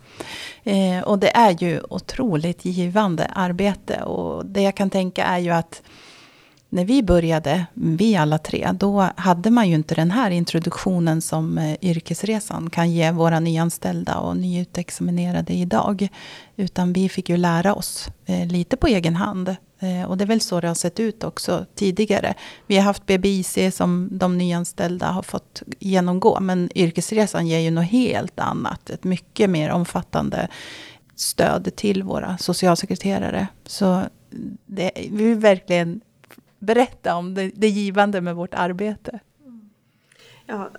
Eh, 0.72 1.04
och 1.04 1.20
det 1.20 1.36
är 1.38 1.64
ju 1.64 1.82
otroligt 1.90 2.66
givande 2.66 3.26
arbete 3.26 4.04
och 4.04 4.46
det 4.46 4.62
jag 4.62 4.76
kan 4.76 4.90
tänka 4.90 5.24
är 5.24 5.40
ju 5.40 5.50
att 5.50 5.82
när 6.74 6.86
vi 6.86 7.04
började, 7.04 7.66
vi 7.74 8.16
alla 8.16 8.38
tre, 8.38 8.70
då 8.74 9.10
hade 9.16 9.52
man 9.52 9.70
ju 9.70 9.76
inte 9.76 9.96
den 9.96 10.12
här 10.12 10.32
introduktionen 10.32 11.22
som 11.22 11.58
eh, 11.58 11.78
yrkesresan 11.82 12.70
kan 12.70 12.92
ge 12.92 13.12
våra 13.12 13.40
nyanställda 13.40 14.18
och 14.18 14.38
nyutexaminerade 14.38 15.54
idag. 15.54 16.08
Utan 16.56 16.94
vi 16.94 17.10
fick 17.10 17.30
ju 17.30 17.38
lära 17.38 17.76
oss 17.76 18.10
eh, 18.26 18.48
lite 18.48 18.78
på 18.78 18.88
egen 18.88 19.16
hand. 19.16 19.56
Eh, 19.82 20.04
och 20.04 20.18
det 20.18 20.24
är 20.24 20.28
väl 20.28 20.42
så 20.42 20.62
det 20.62 20.68
har 20.68 20.76
sett 20.76 21.00
ut 21.00 21.24
också 21.24 21.66
tidigare. 21.76 22.34
Vi 22.68 22.78
har 22.78 22.84
haft 22.84 23.06
BBIC 23.06 23.58
som 23.72 24.10
de 24.12 24.38
nyanställda 24.38 25.06
har 25.06 25.24
fått 25.24 25.64
genomgå. 25.80 26.40
Men 26.40 26.70
yrkesresan 26.76 27.48
ger 27.48 27.60
ju 27.60 27.72
något 27.72 27.92
helt 27.92 28.40
annat. 28.40 28.90
Ett 28.90 29.04
mycket 29.04 29.50
mer 29.50 29.72
omfattande 29.72 30.48
stöd 31.16 31.76
till 31.76 32.04
våra 32.04 32.38
socialsekreterare. 32.38 33.48
Så 33.66 34.04
det, 34.66 34.92
vi 34.96 35.24
vill 35.24 35.38
verkligen 35.38 36.02
berätta 36.60 37.16
om 37.16 37.34
det, 37.34 37.52
det 37.56 37.70
givande 37.70 38.22
med 38.22 38.36
vårt 38.36 38.54
arbete. 38.54 39.20
Ja, 40.46 40.70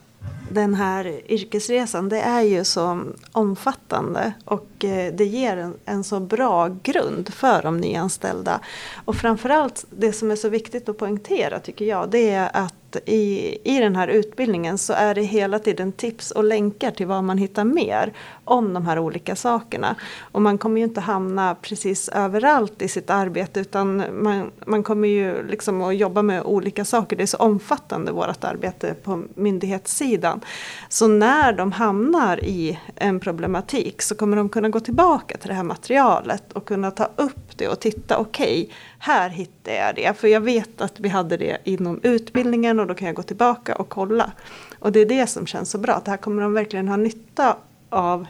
den 0.53 0.75
här 0.75 1.21
yrkesresan 1.33 2.09
det 2.09 2.21
är 2.21 2.43
ju 2.43 2.65
så 2.65 3.05
omfattande 3.33 4.33
och 4.45 4.85
eh, 4.85 5.15
det 5.15 5.25
ger 5.25 5.57
en, 5.57 5.75
en 5.85 6.05
så 6.05 6.21
bra 6.21 6.77
grund 6.83 7.35
för 7.35 7.63
de 7.63 7.77
nyanställda. 7.77 8.61
Och 9.05 9.17
framförallt 9.17 9.85
det 9.91 10.13
som 10.13 10.31
är 10.31 10.37
så 10.37 10.49
viktigt 10.49 10.89
att 10.89 10.99
poängtera 10.99 11.61
tycker 11.61 11.85
jag 11.85 12.11
det 12.11 12.31
är 12.31 12.51
att 12.55 12.75
i, 13.07 13.59
i 13.65 13.79
den 13.79 13.97
här 13.97 14.09
utbildningen 14.09 14.79
så 14.79 14.93
är 14.93 15.15
det 15.15 15.23
hela 15.23 15.59
tiden 15.59 15.93
tips 15.93 16.31
och 16.31 16.45
länkar 16.45 16.91
till 16.91 17.07
vad 17.07 17.25
man 17.25 17.39
hittar 17.39 17.65
mer 17.65 18.13
om 18.45 18.75
de 18.75 18.87
här 18.87 18.99
olika 18.99 19.37
sakerna. 19.37 19.97
Och 20.21 20.43
man 20.43 20.59
kommer 20.59 20.81
ju 20.81 20.85
inte 20.85 21.01
hamna 21.01 21.55
precis 21.55 22.09
överallt 22.09 22.83
i 22.83 22.89
sitt 22.89 23.11
arbete 23.11 23.61
utan 23.61 24.05
man, 24.23 24.51
man 24.67 24.83
kommer 24.83 25.09
ju 25.09 25.47
liksom 25.47 25.83
att 25.83 25.97
jobba 25.97 26.23
med 26.23 26.43
olika 26.43 26.85
saker. 26.85 27.17
Det 27.17 27.23
är 27.23 27.27
så 27.27 27.37
omfattande 27.37 28.13
vårt 28.13 28.45
arbete 28.45 28.95
på 28.95 29.23
myndighetssidan. 29.35 30.41
Så 30.89 31.09
när 31.09 31.53
de 31.53 31.73
hamnar 31.73 32.45
i 32.45 32.79
en 32.97 33.21
problematik 33.21 34.03
så 34.03 34.15
kommer 34.15 34.37
de 34.37 34.49
kunna 34.49 34.69
gå 34.69 34.81
tillbaka 34.81 35.39
till 35.39 35.49
det 35.49 35.55
här 35.55 35.63
materialet 35.63 36.53
och 36.53 36.65
kunna 36.65 36.91
ta 36.91 37.09
upp 37.17 37.59
det 37.59 37.69
och 37.69 37.81
titta, 37.81 38.19
okej, 38.19 38.63
okay, 38.63 38.75
här 38.99 39.29
hittar 39.29 39.73
jag 39.73 39.95
det. 39.95 40.19
För 40.19 40.29
jag 40.29 40.41
vet 40.41 40.81
att 40.81 41.01
vi 41.01 41.09
hade 41.09 41.37
det 41.37 41.59
inom 41.65 42.01
utbildningen 42.03 42.81
och 42.81 42.87
då 42.87 42.95
kan 42.95 43.07
jag 43.07 43.17
gå 43.17 43.23
tillbaka 43.23 43.75
och 43.75 43.89
kolla. 43.89 44.33
Och 44.79 44.93
det 44.93 45.01
är 45.01 45.07
det 45.07 45.27
som 45.27 45.47
känns 45.47 45.71
så 45.71 45.79
bra, 45.79 45.95
att 45.95 46.05
det 46.05 46.11
här 46.11 46.19
kommer 46.19 46.43
de 46.43 46.53
verkligen 46.53 46.89
ha 46.89 46.97
nytta 46.97 47.57
av 47.93 48.27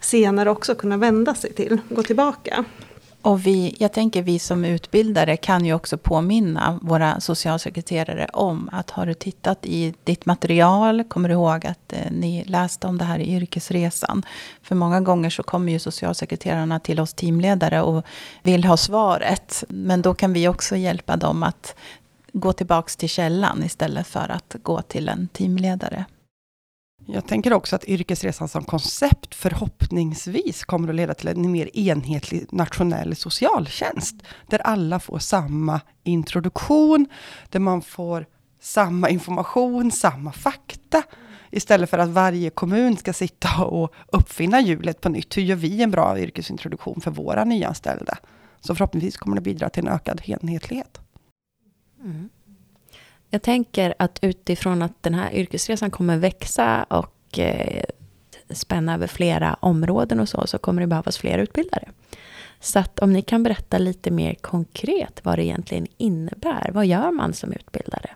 senare 0.00 0.50
också 0.50 0.74
kunna 0.74 0.96
vända 0.96 1.34
sig 1.34 1.52
till, 1.52 1.78
gå 1.88 2.02
tillbaka. 2.02 2.64
Och 3.22 3.46
vi, 3.46 3.76
jag 3.78 3.92
tänker 3.92 4.22
vi 4.22 4.38
som 4.38 4.64
utbildare 4.64 5.36
kan 5.36 5.64
ju 5.64 5.74
också 5.74 5.98
påminna 5.98 6.78
våra 6.82 7.20
socialsekreterare 7.20 8.26
om 8.32 8.68
att 8.72 8.90
har 8.90 9.06
du 9.06 9.14
tittat 9.14 9.66
i 9.66 9.94
ditt 10.04 10.26
material, 10.26 11.04
kommer 11.04 11.28
du 11.28 11.32
ihåg 11.32 11.66
att 11.66 11.92
eh, 11.92 12.10
ni 12.10 12.44
läste 12.44 12.86
om 12.86 12.98
det 12.98 13.04
här 13.04 13.18
i 13.18 13.34
yrkesresan. 13.34 14.22
För 14.62 14.74
många 14.74 15.00
gånger 15.00 15.30
så 15.30 15.42
kommer 15.42 15.72
ju 15.72 15.78
socialsekreterarna 15.78 16.80
till 16.80 17.00
oss 17.00 17.14
teamledare 17.14 17.82
och 17.82 18.04
vill 18.42 18.64
ha 18.64 18.76
svaret. 18.76 19.64
Men 19.68 20.02
då 20.02 20.14
kan 20.14 20.32
vi 20.32 20.48
också 20.48 20.76
hjälpa 20.76 21.16
dem 21.16 21.42
att 21.42 21.74
gå 22.32 22.52
tillbaks 22.52 22.96
till 22.96 23.08
källan 23.08 23.64
istället 23.64 24.06
för 24.06 24.28
att 24.28 24.56
gå 24.62 24.82
till 24.82 25.08
en 25.08 25.28
teamledare. 25.28 26.04
Jag 27.10 27.26
tänker 27.26 27.52
också 27.52 27.76
att 27.76 27.84
yrkesresan 27.84 28.48
som 28.48 28.64
koncept 28.64 29.34
förhoppningsvis 29.34 30.64
kommer 30.64 30.88
att 30.88 30.94
leda 30.94 31.14
till 31.14 31.28
en 31.28 31.52
mer 31.52 31.76
enhetlig 31.76 32.46
nationell 32.52 33.16
socialtjänst, 33.16 34.16
där 34.46 34.58
alla 34.58 35.00
får 35.00 35.18
samma 35.18 35.80
introduktion, 36.04 37.06
där 37.48 37.60
man 37.60 37.82
får 37.82 38.26
samma 38.60 39.10
information, 39.10 39.90
samma 39.90 40.32
fakta, 40.32 41.02
istället 41.50 41.90
för 41.90 41.98
att 41.98 42.08
varje 42.08 42.50
kommun 42.50 42.96
ska 42.96 43.12
sitta 43.12 43.64
och 43.64 43.94
uppfinna 44.06 44.60
hjulet 44.60 45.00
på 45.00 45.08
nytt. 45.08 45.36
Hur 45.36 45.42
gör 45.42 45.56
vi 45.56 45.82
en 45.82 45.90
bra 45.90 46.18
yrkesintroduktion 46.18 47.00
för 47.00 47.10
våra 47.10 47.44
nyanställda? 47.44 48.18
Så 48.60 48.74
förhoppningsvis 48.74 49.16
kommer 49.16 49.36
det 49.36 49.42
bidra 49.42 49.68
till 49.68 49.86
en 49.86 49.94
ökad 49.94 50.20
enhetlighet. 50.24 51.00
Mm. 52.04 52.28
Jag 53.30 53.42
tänker 53.42 53.94
att 53.98 54.18
utifrån 54.22 54.82
att 54.82 55.02
den 55.02 55.14
här 55.14 55.34
yrkesresan 55.34 55.90
kommer 55.90 56.16
växa 56.16 56.82
och 56.82 57.38
eh, 57.38 57.84
spänna 58.50 58.94
över 58.94 59.06
flera 59.06 59.54
områden 59.54 60.20
och 60.20 60.28
så, 60.28 60.46
så 60.46 60.58
kommer 60.58 60.80
det 60.80 60.86
behövas 60.86 61.18
fler 61.18 61.38
utbildare. 61.38 61.88
Så 62.60 62.78
att 62.78 62.98
om 62.98 63.12
ni 63.12 63.22
kan 63.22 63.42
berätta 63.42 63.78
lite 63.78 64.10
mer 64.10 64.34
konkret 64.34 65.20
vad 65.22 65.38
det 65.38 65.44
egentligen 65.44 65.86
innebär. 65.96 66.70
Vad 66.74 66.86
gör 66.86 67.10
man 67.10 67.34
som 67.34 67.52
utbildare? 67.52 68.10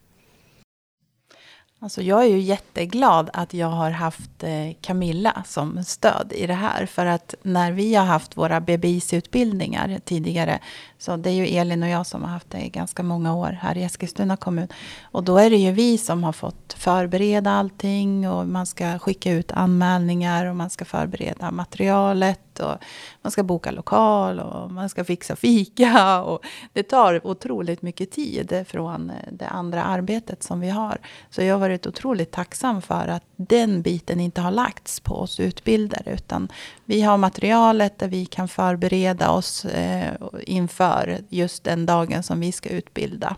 Alltså 1.82 2.02
jag 2.02 2.24
är 2.24 2.28
ju 2.28 2.38
jätteglad 2.38 3.30
att 3.32 3.54
jag 3.54 3.66
har 3.66 3.90
haft 3.90 4.42
eh, 4.42 4.72
Camilla 4.80 5.44
som 5.46 5.84
stöd 5.84 6.32
i 6.36 6.46
det 6.46 6.54
här. 6.54 6.86
För 6.86 7.06
att 7.06 7.34
när 7.42 7.72
vi 7.72 7.94
har 7.94 8.04
haft 8.04 8.36
våra 8.36 8.60
BBIC-utbildningar 8.60 10.00
tidigare, 10.04 10.58
så 11.02 11.16
det 11.16 11.30
är 11.30 11.34
ju 11.34 11.46
Elin 11.46 11.82
och 11.82 11.88
jag 11.88 12.06
som 12.06 12.22
har 12.22 12.30
haft 12.30 12.50
det 12.50 12.60
i 12.60 12.68
ganska 12.68 13.02
många 13.02 13.34
år 13.34 13.58
här 13.60 13.78
i 13.78 13.82
Eskilstuna 13.82 14.36
kommun. 14.36 14.68
Och 15.02 15.24
då 15.24 15.38
är 15.38 15.50
det 15.50 15.56
ju 15.56 15.72
vi 15.72 15.98
som 15.98 16.24
har 16.24 16.32
fått 16.32 16.72
förbereda 16.72 17.50
allting 17.50 18.28
och 18.28 18.46
man 18.46 18.66
ska 18.66 18.98
skicka 18.98 19.32
ut 19.32 19.52
anmälningar 19.52 20.46
och 20.46 20.56
man 20.56 20.70
ska 20.70 20.84
förbereda 20.84 21.50
materialet 21.50 22.60
och 22.60 22.76
man 23.22 23.30
ska 23.30 23.42
boka 23.42 23.70
lokal 23.70 24.40
och 24.40 24.70
man 24.70 24.88
ska 24.88 25.04
fixa 25.04 25.36
fika. 25.36 26.22
Och 26.22 26.44
det 26.72 26.82
tar 26.82 27.26
otroligt 27.26 27.82
mycket 27.82 28.10
tid 28.10 28.64
från 28.68 29.12
det 29.32 29.46
andra 29.46 29.84
arbetet 29.84 30.42
som 30.42 30.60
vi 30.60 30.68
har. 30.68 30.98
Så 31.30 31.42
jag 31.42 31.54
har 31.54 31.60
varit 31.60 31.86
otroligt 31.86 32.30
tacksam 32.30 32.82
för 32.82 33.08
att 33.08 33.22
den 33.36 33.82
biten 33.82 34.20
inte 34.20 34.40
har 34.40 34.50
lagts 34.50 35.00
på 35.00 35.14
oss 35.14 35.40
utbildare. 35.40 36.12
Utan 36.14 36.48
vi 36.84 37.02
har 37.02 37.18
materialet 37.18 37.98
där 37.98 38.08
vi 38.08 38.26
kan 38.26 38.48
förbereda 38.48 39.30
oss 39.30 39.64
eh, 39.64 40.14
inför 40.46 40.91
just 41.28 41.64
den 41.64 41.86
dagen 41.86 42.22
som 42.22 42.40
vi 42.40 42.52
ska 42.52 42.68
utbilda. 42.68 43.36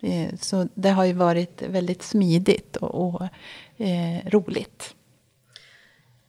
Eh, 0.00 0.34
så 0.40 0.68
det 0.74 0.90
har 0.90 1.04
ju 1.04 1.12
varit 1.12 1.62
väldigt 1.62 2.02
smidigt 2.02 2.76
och, 2.76 3.06
och 3.06 3.22
eh, 3.76 4.30
roligt. 4.30 4.94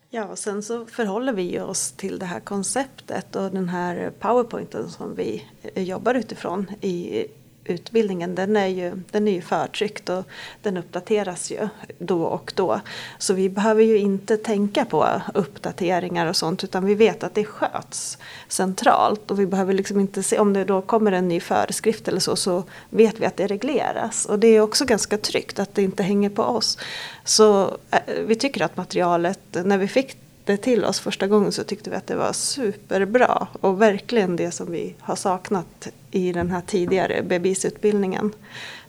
Ja, 0.10 0.26
och 0.26 0.38
sen 0.38 0.64
så 0.64 0.86
förhåller 0.86 1.34
vi 1.34 1.60
oss 1.60 1.92
till 1.92 2.20
det 2.20 2.26
här 2.26 2.40
konceptet 2.40 3.36
och 3.36 3.52
den 3.52 3.70
här 3.70 4.14
powerpointen 4.20 4.90
som 4.90 5.16
vi 5.16 5.46
eh, 5.62 5.84
jobbar 5.84 6.14
utifrån 6.14 6.72
i 6.82 7.26
utbildningen 7.68 8.36
den 8.36 8.56
är 8.56 8.68
ju, 8.68 9.02
den 9.12 9.28
är 9.28 9.32
ju 9.32 9.42
förtryckt 9.42 10.10
och 10.10 10.24
den 10.62 10.78
uppdateras 10.78 11.52
ju 11.52 11.68
då 12.00 12.24
och 12.24 12.54
då. 12.56 12.82
Så 13.18 13.34
vi 13.34 13.50
behöver 13.50 13.84
ju 13.84 13.98
inte 13.98 14.38
tänka 14.38 14.86
på 14.86 15.22
uppdateringar 15.34 16.28
och 16.28 16.36
sånt 16.36 16.64
utan 16.64 16.86
vi 16.86 16.96
vet 16.96 17.24
att 17.24 17.36
det 17.36 17.46
sköts 17.46 18.18
centralt 18.48 19.32
och 19.32 19.40
vi 19.40 19.46
behöver 19.46 19.74
liksom 19.74 20.00
inte 20.00 20.24
se 20.24 20.40
om 20.40 20.54
det 20.54 20.66
då 20.66 20.82
kommer 20.82 21.12
en 21.12 21.28
ny 21.28 21.40
föreskrift 21.40 22.08
eller 22.08 22.20
så 22.20 22.36
så 22.36 22.64
vet 22.90 23.20
vi 23.20 23.26
att 23.26 23.38
det 23.38 23.48
regleras 23.48 24.26
och 24.26 24.40
det 24.40 24.48
är 24.48 24.62
också 24.62 24.86
ganska 24.86 25.18
tryggt 25.18 25.60
att 25.60 25.76
det 25.76 25.82
inte 25.82 26.04
hänger 26.04 26.30
på 26.30 26.44
oss. 26.44 26.78
Så 27.24 27.78
eh, 27.92 28.00
vi 28.26 28.36
tycker 28.36 28.66
att 28.66 28.78
materialet, 28.78 29.58
när 29.66 29.78
vi 29.78 29.88
fick 29.88 30.18
det 30.48 30.58
till 30.58 30.86
oss 30.86 31.00
första 31.00 31.28
gången 31.28 31.52
så 31.52 31.64
tyckte 31.64 31.90
vi 31.90 31.96
att 31.96 32.08
det 32.08 32.16
var 32.16 32.34
superbra 32.34 33.48
och 33.62 33.82
verkligen 33.82 34.36
det 34.36 34.52
som 34.52 34.72
vi 34.72 34.96
har 35.00 35.16
saknat 35.16 35.88
i 36.12 36.32
den 36.32 36.52
här 36.52 36.62
tidigare 36.62 37.22
bebisutbildningen. 37.24 38.32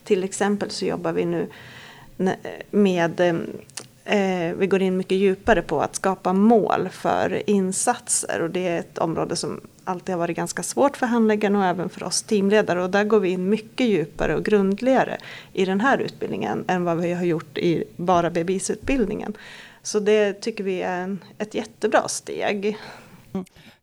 Till 0.04 0.24
exempel 0.24 0.70
så 0.70 0.84
jobbar 0.84 1.12
vi 1.12 1.24
nu 1.24 1.46
med 2.70 3.20
eh, 3.20 3.34
eh, 4.04 4.54
vi 4.56 4.66
går 4.66 4.82
in 4.82 4.96
mycket 4.96 5.18
djupare 5.18 5.62
på 5.62 5.80
att 5.80 5.96
skapa 5.96 6.32
mål 6.32 6.88
för 6.92 7.50
insatser 7.50 8.40
och 8.42 8.50
det 8.50 8.68
är 8.68 8.78
ett 8.78 8.98
område 8.98 9.36
som 9.36 9.60
alltid 9.84 10.12
har 10.12 10.18
varit 10.18 10.36
ganska 10.36 10.62
svårt 10.62 10.96
för 10.96 11.06
handläggarna 11.06 11.58
och 11.58 11.64
även 11.64 11.88
för 11.88 12.02
oss 12.02 12.22
teamledare 12.22 12.82
och 12.82 12.90
där 12.90 13.04
går 13.04 13.20
vi 13.20 13.28
in 13.28 13.48
mycket 13.48 13.86
djupare 13.86 14.36
och 14.36 14.44
grundligare 14.44 15.18
i 15.52 15.64
den 15.64 15.80
här 15.80 15.98
utbildningen 15.98 16.64
än 16.68 16.84
vad 16.84 16.98
vi 16.98 17.12
har 17.12 17.24
gjort 17.24 17.58
i 17.58 17.84
bara 17.96 18.30
bebisutbildningen. 18.30 19.34
Så 19.88 20.00
det 20.00 20.32
tycker 20.32 20.64
vi 20.64 20.82
är 20.82 21.00
en, 21.00 21.24
ett 21.38 21.54
jättebra 21.54 22.08
steg. 22.08 22.78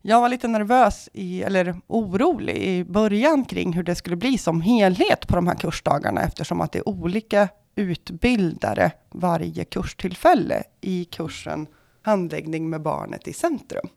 Jag 0.02 0.20
var 0.20 0.28
lite 0.28 0.48
nervös, 0.48 1.08
i, 1.12 1.42
eller 1.42 1.80
orolig 1.86 2.56
i 2.56 2.84
början 2.84 3.44
kring 3.44 3.72
hur 3.72 3.82
det 3.82 3.94
skulle 3.94 4.16
bli 4.16 4.38
som 4.38 4.60
helhet 4.60 5.28
på 5.28 5.36
de 5.36 5.46
här 5.46 5.54
kursdagarna, 5.54 6.22
eftersom 6.22 6.60
att 6.60 6.72
det 6.72 6.78
är 6.78 6.88
olika 6.88 7.48
utbildare 7.74 8.92
varje 9.10 9.64
kurstillfälle 9.64 10.62
i 10.80 11.04
kursen 11.04 11.66
handläggning 12.02 12.70
med 12.70 12.82
barnet 12.82 13.28
i 13.28 13.32
centrum. 13.32 13.88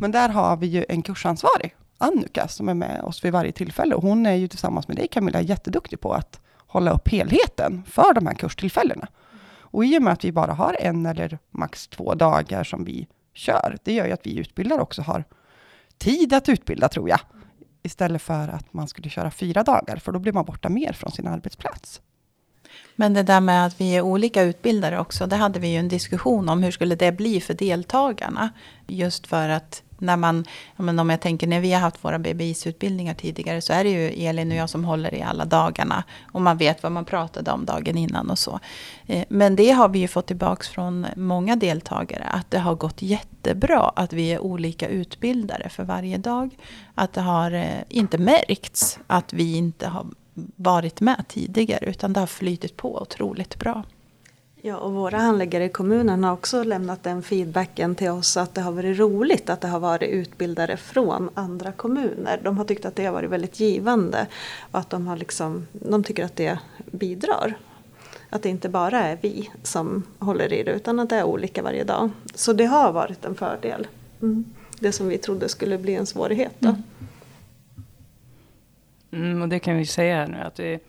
Men 0.00 0.10
där 0.10 0.28
har 0.28 0.56
vi 0.56 0.66
ju 0.66 0.84
en 0.88 1.02
kursansvarig, 1.02 1.76
Annika, 1.98 2.48
som 2.48 2.68
är 2.68 2.74
med 2.74 3.00
oss 3.00 3.24
vid 3.24 3.32
varje 3.32 3.52
tillfälle. 3.52 3.94
Och 3.94 4.02
hon 4.02 4.26
är 4.26 4.34
ju 4.34 4.48
tillsammans 4.48 4.88
med 4.88 4.96
dig 4.96 5.08
Camilla 5.08 5.40
jätteduktig 5.40 6.00
på 6.00 6.12
att 6.12 6.40
hålla 6.56 6.90
upp 6.90 7.08
helheten 7.08 7.82
för 7.86 8.14
de 8.14 8.26
här 8.26 8.34
kurstillfällena. 8.34 9.08
Och 9.70 9.84
i 9.84 9.98
och 9.98 10.02
med 10.02 10.12
att 10.12 10.24
vi 10.24 10.32
bara 10.32 10.52
har 10.52 10.76
en 10.80 11.06
eller 11.06 11.38
max 11.50 11.88
två 11.88 12.14
dagar 12.14 12.64
som 12.64 12.84
vi 12.84 13.06
kör, 13.34 13.78
det 13.84 13.92
gör 13.92 14.06
ju 14.06 14.12
att 14.12 14.26
vi 14.26 14.38
utbildare 14.38 14.80
också 14.80 15.02
har 15.02 15.24
tid 15.98 16.32
att 16.32 16.48
utbilda, 16.48 16.88
tror 16.88 17.08
jag. 17.08 17.20
Istället 17.82 18.22
för 18.22 18.48
att 18.48 18.72
man 18.72 18.88
skulle 18.88 19.08
köra 19.08 19.30
fyra 19.30 19.62
dagar, 19.62 19.96
för 19.96 20.12
då 20.12 20.18
blir 20.18 20.32
man 20.32 20.44
borta 20.44 20.68
mer 20.68 20.92
från 20.92 21.12
sin 21.12 21.26
arbetsplats. 21.26 22.00
Men 22.96 23.14
det 23.14 23.22
där 23.22 23.40
med 23.40 23.66
att 23.66 23.80
vi 23.80 23.96
är 23.96 24.00
olika 24.00 24.42
utbildare 24.42 25.00
också, 25.00 25.26
det 25.26 25.36
hade 25.36 25.60
vi 25.60 25.68
ju 25.68 25.76
en 25.76 25.88
diskussion 25.88 26.48
om. 26.48 26.62
Hur 26.62 26.70
skulle 26.70 26.94
det 26.94 27.12
bli 27.12 27.40
för 27.40 27.54
deltagarna? 27.54 28.50
Just 28.86 29.26
för 29.26 29.48
att 29.48 29.82
när 29.98 30.16
man, 30.16 30.44
om 30.76 31.10
jag 31.10 31.20
tänker 31.20 31.46
när 31.46 31.60
vi 31.60 31.72
har 31.72 31.80
haft 31.80 32.04
våra 32.04 32.18
BBIS-utbildningar 32.18 33.14
tidigare 33.14 33.60
så 33.60 33.72
är 33.72 33.84
det 33.84 33.90
ju 33.90 34.26
Elin 34.26 34.50
och 34.50 34.56
jag 34.56 34.70
som 34.70 34.84
håller 34.84 35.14
i 35.14 35.22
alla 35.22 35.44
dagarna. 35.44 36.04
Och 36.32 36.42
man 36.42 36.56
vet 36.56 36.82
vad 36.82 36.92
man 36.92 37.04
pratade 37.04 37.50
om 37.50 37.64
dagen 37.64 37.96
innan 37.96 38.30
och 38.30 38.38
så. 38.38 38.60
Eh, 39.06 39.24
men 39.28 39.56
det 39.56 39.70
har 39.70 39.88
vi 39.88 39.98
ju 39.98 40.08
fått 40.08 40.26
tillbaka 40.26 40.64
från 40.64 41.06
många 41.16 41.56
deltagare. 41.56 42.24
Att 42.24 42.50
det 42.50 42.58
har 42.58 42.74
gått 42.74 43.02
jättebra 43.02 43.92
att 43.96 44.12
vi 44.12 44.32
är 44.32 44.38
olika 44.38 44.88
utbildare 44.88 45.68
för 45.68 45.84
varje 45.84 46.18
dag. 46.18 46.56
Att 46.94 47.12
det 47.12 47.20
har 47.20 47.52
eh, 47.52 47.82
inte 47.88 48.18
märkts 48.18 48.98
att 49.06 49.32
vi 49.32 49.56
inte 49.56 49.88
har 49.88 50.06
varit 50.56 51.00
med 51.00 51.24
tidigare. 51.28 51.86
Utan 51.86 52.12
det 52.12 52.20
har 52.20 52.26
flytit 52.26 52.76
på 52.76 53.02
otroligt 53.02 53.58
bra. 53.58 53.84
Ja, 54.62 54.76
och 54.76 54.92
våra 54.92 55.18
handläggare 55.18 55.64
i 55.64 55.68
kommunen 55.68 56.24
har 56.24 56.32
också 56.32 56.62
lämnat 56.62 57.02
den 57.02 57.22
feedbacken 57.22 57.94
till 57.94 58.10
oss 58.10 58.36
att 58.36 58.54
det 58.54 58.60
har 58.60 58.72
varit 58.72 58.98
roligt 58.98 59.50
att 59.50 59.60
det 59.60 59.68
har 59.68 59.80
varit 59.80 60.10
utbildare 60.10 60.76
från 60.76 61.30
andra 61.34 61.72
kommuner. 61.72 62.40
De 62.44 62.58
har 62.58 62.64
tyckt 62.64 62.84
att 62.84 62.96
det 62.96 63.04
har 63.04 63.12
varit 63.12 63.30
väldigt 63.30 63.60
givande 63.60 64.26
och 64.70 64.78
att 64.78 64.90
de, 64.90 65.06
har 65.06 65.16
liksom, 65.16 65.66
de 65.72 66.04
tycker 66.04 66.24
att 66.24 66.36
det 66.36 66.58
bidrar. 66.90 67.54
Att 68.30 68.42
det 68.42 68.48
inte 68.48 68.68
bara 68.68 69.04
är 69.04 69.18
vi 69.22 69.50
som 69.62 70.02
håller 70.18 70.52
i 70.52 70.62
det 70.62 70.72
utan 70.72 71.00
att 71.00 71.08
det 71.08 71.16
är 71.16 71.24
olika 71.24 71.62
varje 71.62 71.84
dag. 71.84 72.10
Så 72.34 72.52
det 72.52 72.66
har 72.66 72.92
varit 72.92 73.24
en 73.24 73.34
fördel. 73.34 73.86
Mm. 74.22 74.44
Det 74.80 74.92
som 74.92 75.08
vi 75.08 75.18
trodde 75.18 75.48
skulle 75.48 75.78
bli 75.78 75.94
en 75.94 76.06
svårighet. 76.06 76.52
Då. 76.58 76.68
Mm. 76.68 76.82
Mm, 79.18 79.42
och 79.42 79.48
det 79.48 79.58
kan 79.58 79.76
vi 79.76 79.86
säga 79.86 80.26
nu 80.26 80.38
att 80.38 80.54
det 80.54 80.82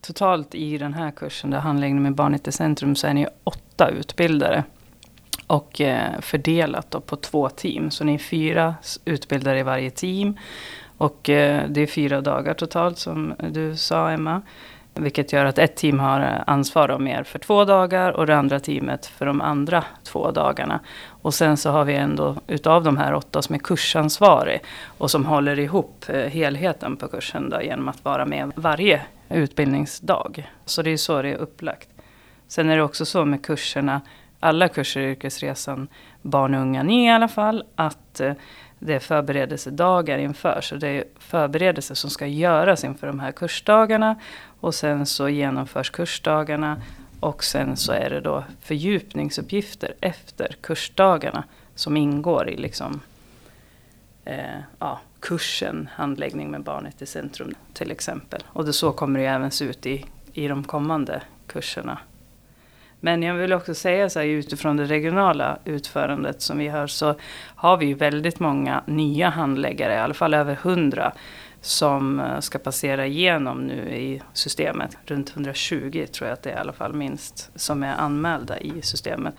totalt 0.00 0.54
i 0.54 0.78
den 0.78 0.94
här 0.94 1.10
kursen, 1.10 1.50
där 1.50 1.58
handläggning 1.58 2.02
med 2.02 2.14
barnet 2.14 2.48
i 2.48 2.52
centrum, 2.52 2.96
så 2.96 3.06
är 3.06 3.14
ni 3.14 3.26
åtta 3.44 3.88
utbildare. 3.88 4.64
Och 5.46 5.80
eh, 5.80 6.20
fördelat 6.20 6.90
då 6.90 7.00
på 7.00 7.16
två 7.16 7.48
team. 7.48 7.90
Så 7.90 8.04
ni 8.04 8.14
är 8.14 8.18
fyra 8.18 8.74
utbildare 9.04 9.58
i 9.58 9.62
varje 9.62 9.90
team. 9.90 10.38
Och 10.98 11.30
eh, 11.30 11.68
det 11.68 11.80
är 11.80 11.86
fyra 11.86 12.20
dagar 12.20 12.54
totalt 12.54 12.98
som 12.98 13.34
du 13.50 13.76
sa 13.76 14.10
Emma. 14.10 14.42
Vilket 14.94 15.32
gör 15.32 15.44
att 15.44 15.58
ett 15.58 15.76
team 15.76 16.00
har 16.00 16.20
eh, 16.20 16.42
ansvar 16.46 16.90
om 16.90 17.06
er 17.06 17.22
för 17.22 17.38
två 17.38 17.64
dagar 17.64 18.12
och 18.12 18.26
det 18.26 18.36
andra 18.36 18.60
teamet 18.60 19.06
för 19.06 19.26
de 19.26 19.40
andra 19.40 19.84
två 20.04 20.30
dagarna. 20.30 20.80
Och 21.28 21.34
sen 21.34 21.56
så 21.56 21.70
har 21.70 21.84
vi 21.84 21.94
ändå 21.94 22.36
utav 22.46 22.84
de 22.84 22.96
här 22.96 23.14
åtta 23.14 23.42
som 23.42 23.54
är 23.54 23.58
kursansvarig 23.58 24.60
och 24.98 25.10
som 25.10 25.26
håller 25.26 25.58
ihop 25.58 26.04
eh, 26.08 26.16
helheten 26.16 26.96
på 26.96 27.08
kursen 27.08 27.50
då, 27.50 27.62
genom 27.62 27.88
att 27.88 28.04
vara 28.04 28.26
med 28.26 28.52
varje 28.56 29.02
utbildningsdag. 29.28 30.50
Så 30.64 30.82
det 30.82 30.90
är 30.90 30.96
så 30.96 31.22
det 31.22 31.28
är 31.28 31.36
upplagt. 31.36 31.88
Sen 32.46 32.70
är 32.70 32.76
det 32.76 32.82
också 32.82 33.04
så 33.04 33.24
med 33.24 33.44
kurserna, 33.44 34.00
alla 34.40 34.68
kurser 34.68 35.00
i 35.00 35.10
yrkesresan, 35.10 35.88
barn 36.22 36.54
och 36.54 36.60
unga 36.60 36.82
ni 36.82 37.06
i 37.06 37.10
alla 37.10 37.28
fall, 37.28 37.64
att 37.74 38.20
eh, 38.20 38.32
det 38.78 38.94
är 38.94 39.00
förberedelsedagar 39.00 40.18
inför. 40.18 40.60
Så 40.60 40.76
det 40.76 40.88
är 40.88 41.04
förberedelser 41.18 41.94
som 41.94 42.10
ska 42.10 42.26
göras 42.26 42.84
inför 42.84 43.06
de 43.06 43.20
här 43.20 43.32
kursdagarna. 43.32 44.16
Och 44.60 44.74
sen 44.74 45.06
så 45.06 45.28
genomförs 45.28 45.90
kursdagarna. 45.90 46.82
Och 47.20 47.44
sen 47.44 47.76
så 47.76 47.92
är 47.92 48.10
det 48.10 48.20
då 48.20 48.44
fördjupningsuppgifter 48.60 49.94
efter 50.00 50.56
kursdagarna. 50.60 51.44
Som 51.74 51.96
ingår 51.96 52.48
i 52.48 52.56
liksom, 52.56 53.00
eh, 54.24 54.58
ja, 54.78 55.00
kursen 55.20 55.88
handläggning 55.92 56.50
med 56.50 56.62
barnet 56.62 57.02
i 57.02 57.06
centrum 57.06 57.54
till 57.72 57.90
exempel. 57.90 58.42
Och 58.46 58.64
det, 58.64 58.72
så 58.72 58.92
kommer 58.92 59.20
det 59.20 59.26
även 59.26 59.50
se 59.50 59.64
ut 59.64 59.86
i, 59.86 60.04
i 60.32 60.48
de 60.48 60.64
kommande 60.64 61.22
kurserna. 61.46 61.98
Men 63.00 63.22
jag 63.22 63.34
vill 63.34 63.52
också 63.52 63.74
säga 63.74 64.10
så 64.10 64.18
här 64.18 64.26
utifrån 64.26 64.76
det 64.76 64.84
regionala 64.84 65.58
utförandet 65.64 66.42
som 66.42 66.58
vi 66.58 66.68
har 66.68 66.86
så 66.86 67.14
har 67.54 67.76
vi 67.76 67.94
väldigt 67.94 68.40
många 68.40 68.82
nya 68.86 69.28
handläggare, 69.28 69.94
i 69.94 69.98
alla 69.98 70.14
fall 70.14 70.34
över 70.34 70.54
hundra 70.54 71.12
som 71.60 72.20
eh, 72.20 72.40
ska 72.40 72.58
passera 72.58 73.06
igenom 73.06 73.66
nu 73.66 73.94
i 73.96 74.22
systemet. 74.32 74.96
Runt 75.04 75.30
120 75.30 76.06
tror 76.12 76.28
jag 76.28 76.34
att 76.34 76.42
det 76.42 76.50
är 76.50 76.56
i 76.56 76.60
alla 76.60 76.72
fall 76.72 76.92
minst 76.92 77.50
som 77.54 77.82
är 77.82 77.94
anmälda 77.94 78.58
i 78.58 78.82
systemet. 78.82 79.34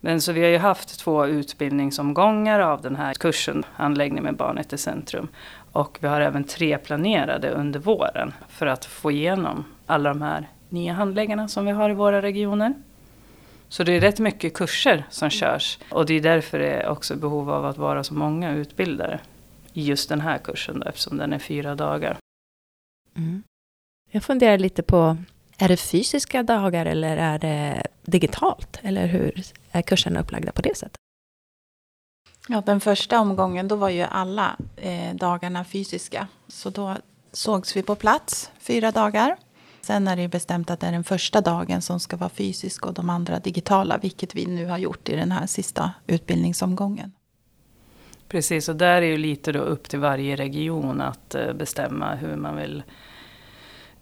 Men 0.00 0.20
så 0.20 0.32
vi 0.32 0.42
har 0.42 0.48
ju 0.48 0.58
haft 0.58 1.00
två 1.00 1.26
utbildningsomgångar 1.26 2.60
av 2.60 2.82
den 2.82 2.96
här 2.96 3.14
kursen, 3.14 3.64
Anläggning 3.76 4.22
med 4.22 4.36
barnet 4.36 4.72
i 4.72 4.78
centrum. 4.78 5.28
Och 5.72 5.98
vi 6.00 6.08
har 6.08 6.20
även 6.20 6.44
tre 6.44 6.78
planerade 6.78 7.50
under 7.50 7.80
våren 7.80 8.34
för 8.48 8.66
att 8.66 8.84
få 8.84 9.10
igenom 9.10 9.64
alla 9.86 10.08
de 10.08 10.22
här 10.22 10.48
nya 10.68 10.92
handläggarna 10.92 11.48
som 11.48 11.66
vi 11.66 11.72
har 11.72 11.90
i 11.90 11.94
våra 11.94 12.22
regioner. 12.22 12.74
Så 13.68 13.84
det 13.84 13.92
är 13.92 14.00
rätt 14.00 14.18
mycket 14.18 14.54
kurser 14.54 15.06
som 15.10 15.30
körs 15.30 15.78
och 15.90 16.06
det 16.06 16.14
är 16.14 16.20
därför 16.20 16.58
det 16.58 16.68
är 16.68 16.88
också 16.88 17.16
behov 17.16 17.50
av 17.50 17.66
att 17.66 17.78
vara 17.78 18.04
så 18.04 18.14
många 18.14 18.52
utbildare 18.52 19.20
i 19.76 19.84
just 19.84 20.08
den 20.08 20.20
här 20.20 20.38
kursen 20.38 20.80
då, 20.80 20.88
eftersom 20.88 21.16
den 21.16 21.32
är 21.32 21.38
fyra 21.38 21.74
dagar. 21.74 22.18
Mm. 23.16 23.42
Jag 24.10 24.22
funderar 24.22 24.58
lite 24.58 24.82
på, 24.82 25.16
är 25.58 25.68
det 25.68 25.76
fysiska 25.76 26.42
dagar 26.42 26.86
eller 26.86 27.16
är 27.16 27.38
det 27.38 27.86
digitalt? 28.02 28.78
Eller 28.82 29.06
hur 29.06 29.42
är 29.70 29.82
kurserna 29.82 30.20
upplagda 30.20 30.52
på 30.52 30.62
det 30.62 30.76
sättet? 30.76 30.96
Ja, 32.48 32.62
den 32.66 32.80
första 32.80 33.20
omgången 33.20 33.68
då 33.68 33.76
var 33.76 33.88
ju 33.88 34.02
alla 34.02 34.56
eh, 34.76 35.14
dagarna 35.14 35.64
fysiska. 35.64 36.28
Så 36.48 36.70
då 36.70 36.96
sågs 37.32 37.76
vi 37.76 37.82
på 37.82 37.94
plats 37.94 38.50
fyra 38.58 38.90
dagar. 38.90 39.36
Sen 39.80 40.08
är 40.08 40.16
det 40.16 40.28
bestämt 40.28 40.70
att 40.70 40.80
det 40.80 40.86
är 40.86 40.92
den 40.92 41.04
första 41.04 41.40
dagen 41.40 41.82
som 41.82 42.00
ska 42.00 42.16
vara 42.16 42.30
fysisk 42.30 42.86
och 42.86 42.94
de 42.94 43.10
andra 43.10 43.38
digitala, 43.38 43.98
vilket 43.98 44.34
vi 44.34 44.46
nu 44.46 44.66
har 44.66 44.78
gjort 44.78 45.08
i 45.08 45.16
den 45.16 45.32
här 45.32 45.46
sista 45.46 45.92
utbildningsomgången. 46.06 47.12
Precis, 48.28 48.68
och 48.68 48.76
där 48.76 49.02
är 49.02 49.06
ju 49.06 49.16
lite 49.16 49.52
då 49.52 49.60
upp 49.60 49.88
till 49.88 49.98
varje 49.98 50.36
region 50.36 51.00
att 51.00 51.34
eh, 51.34 51.52
bestämma 51.52 52.14
hur 52.14 52.36
man 52.36 52.56
vill 52.56 52.82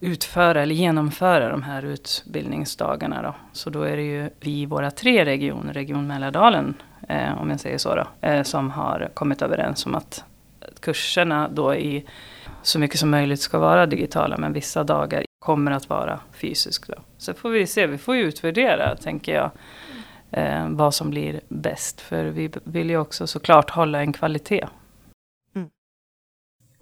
utföra 0.00 0.62
eller 0.62 0.74
genomföra 0.74 1.48
de 1.48 1.62
här 1.62 1.82
utbildningsdagarna. 1.82 3.22
Då. 3.22 3.34
Så 3.52 3.70
då 3.70 3.82
är 3.82 3.96
det 3.96 4.02
ju 4.02 4.30
vi 4.40 4.60
i 4.60 4.66
våra 4.66 4.90
tre 4.90 5.24
regioner, 5.24 5.72
Region 5.72 6.06
Mälardalen, 6.06 6.74
eh, 7.08 7.42
om 7.42 7.50
jag 7.50 7.60
säger 7.60 7.78
så, 7.78 7.94
då, 7.94 8.28
eh, 8.28 8.42
som 8.42 8.70
har 8.70 9.10
kommit 9.14 9.42
överens 9.42 9.86
om 9.86 9.94
att 9.94 10.24
kurserna 10.80 11.48
då 11.48 11.74
i 11.74 12.04
så 12.62 12.78
mycket 12.78 12.98
som 12.98 13.10
möjligt 13.10 13.40
ska 13.40 13.58
vara 13.58 13.86
digitala 13.86 14.36
men 14.36 14.52
vissa 14.52 14.84
dagar 14.84 15.24
kommer 15.38 15.70
att 15.70 15.88
vara 15.88 16.20
fysiska. 16.32 16.94
Så 17.18 17.34
får 17.34 17.50
vi 17.50 17.66
se, 17.66 17.86
vi 17.86 17.98
får 17.98 18.16
ju 18.16 18.22
utvärdera 18.22 18.96
tänker 18.96 19.34
jag 19.34 19.50
eh, 20.36 20.68
vad 20.68 20.94
som 20.94 21.10
blir 21.10 21.40
bäst. 21.48 22.00
För 22.00 22.24
vi 22.24 22.50
vill 22.64 22.90
ju 22.90 22.98
också 22.98 23.26
såklart 23.26 23.70
hålla 23.70 24.00
en 24.00 24.12
kvalitet. 24.12 24.66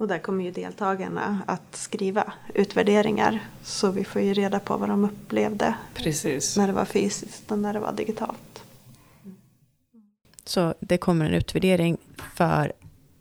Och 0.02 0.08
där 0.08 0.18
kommer 0.18 0.44
ju 0.44 0.50
deltagarna 0.50 1.42
att 1.46 1.76
skriva 1.76 2.32
utvärderingar. 2.54 3.40
Så 3.62 3.90
vi 3.90 4.04
får 4.04 4.22
ju 4.22 4.34
reda 4.34 4.60
på 4.60 4.76
vad 4.76 4.88
de 4.88 5.04
upplevde 5.04 5.74
Precis. 5.94 6.56
när 6.56 6.66
det 6.66 6.72
var 6.72 6.84
fysiskt 6.84 7.52
och 7.52 7.58
när 7.58 7.72
det 7.72 7.80
var 7.80 7.92
digitalt. 7.92 8.64
Så 10.44 10.74
det 10.80 10.98
kommer 10.98 11.24
en 11.24 11.34
utvärdering 11.34 11.96
för, 12.34 12.72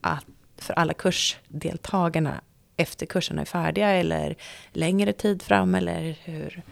att, 0.01 0.25
för 0.57 0.73
alla 0.73 0.93
kursdeltagarna 0.93 2.41
efter 2.77 3.05
kurserna 3.05 3.41
är 3.41 3.45
färdiga 3.45 3.89
eller 3.89 4.35
längre 4.71 5.13
tid 5.13 5.41
fram 5.41 5.75
eller 5.75 6.17
hur? 6.23 6.63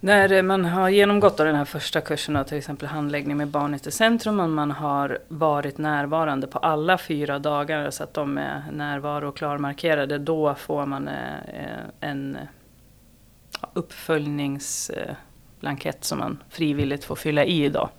När 0.00 0.32
eh, 0.32 0.42
man 0.42 0.64
har 0.64 0.88
genomgått 0.88 1.36
den 1.36 1.54
här 1.54 1.64
första 1.64 2.00
kursen, 2.00 2.44
till 2.44 2.58
exempel 2.58 2.88
handläggning 2.88 3.36
med 3.36 3.48
barnet 3.48 3.86
i 3.86 3.90
centrum, 3.90 4.40
och 4.40 4.48
man 4.48 4.70
har 4.70 5.18
varit 5.28 5.78
närvarande 5.78 6.46
på 6.46 6.58
alla 6.58 6.98
fyra 6.98 7.38
dagar 7.38 7.90
så 7.90 8.04
att 8.04 8.14
de 8.14 8.38
är 8.38 8.62
närvaro 8.72 9.28
och 9.28 9.36
klarmarkerade, 9.36 10.18
då 10.18 10.54
får 10.54 10.86
man 10.86 11.08
eh, 11.08 11.38
eh, 11.48 11.84
en 12.00 12.38
uppföljningsblankett 13.72 16.04
som 16.04 16.18
man 16.18 16.42
frivilligt 16.48 17.04
får 17.04 17.16
fylla 17.16 17.44
i. 17.44 17.68
Då. 17.68 17.90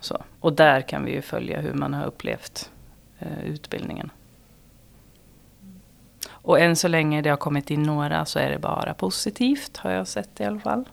Så. 0.00 0.22
Och 0.40 0.52
där 0.52 0.80
kan 0.80 1.04
vi 1.04 1.12
ju 1.12 1.22
följa 1.22 1.60
hur 1.60 1.74
man 1.74 1.94
har 1.94 2.04
upplevt 2.04 2.70
utbildningen. 3.44 4.10
Och 6.44 6.60
än 6.60 6.76
så 6.76 6.88
länge 6.88 7.22
det 7.22 7.30
har 7.30 7.36
kommit 7.36 7.70
in 7.70 7.82
några 7.82 8.24
så 8.24 8.38
är 8.38 8.50
det 8.50 8.58
bara 8.58 8.94
positivt 8.94 9.76
har 9.76 9.90
jag 9.90 10.08
sett 10.08 10.40
i 10.40 10.44
alla 10.44 10.60
fall. 10.60 10.84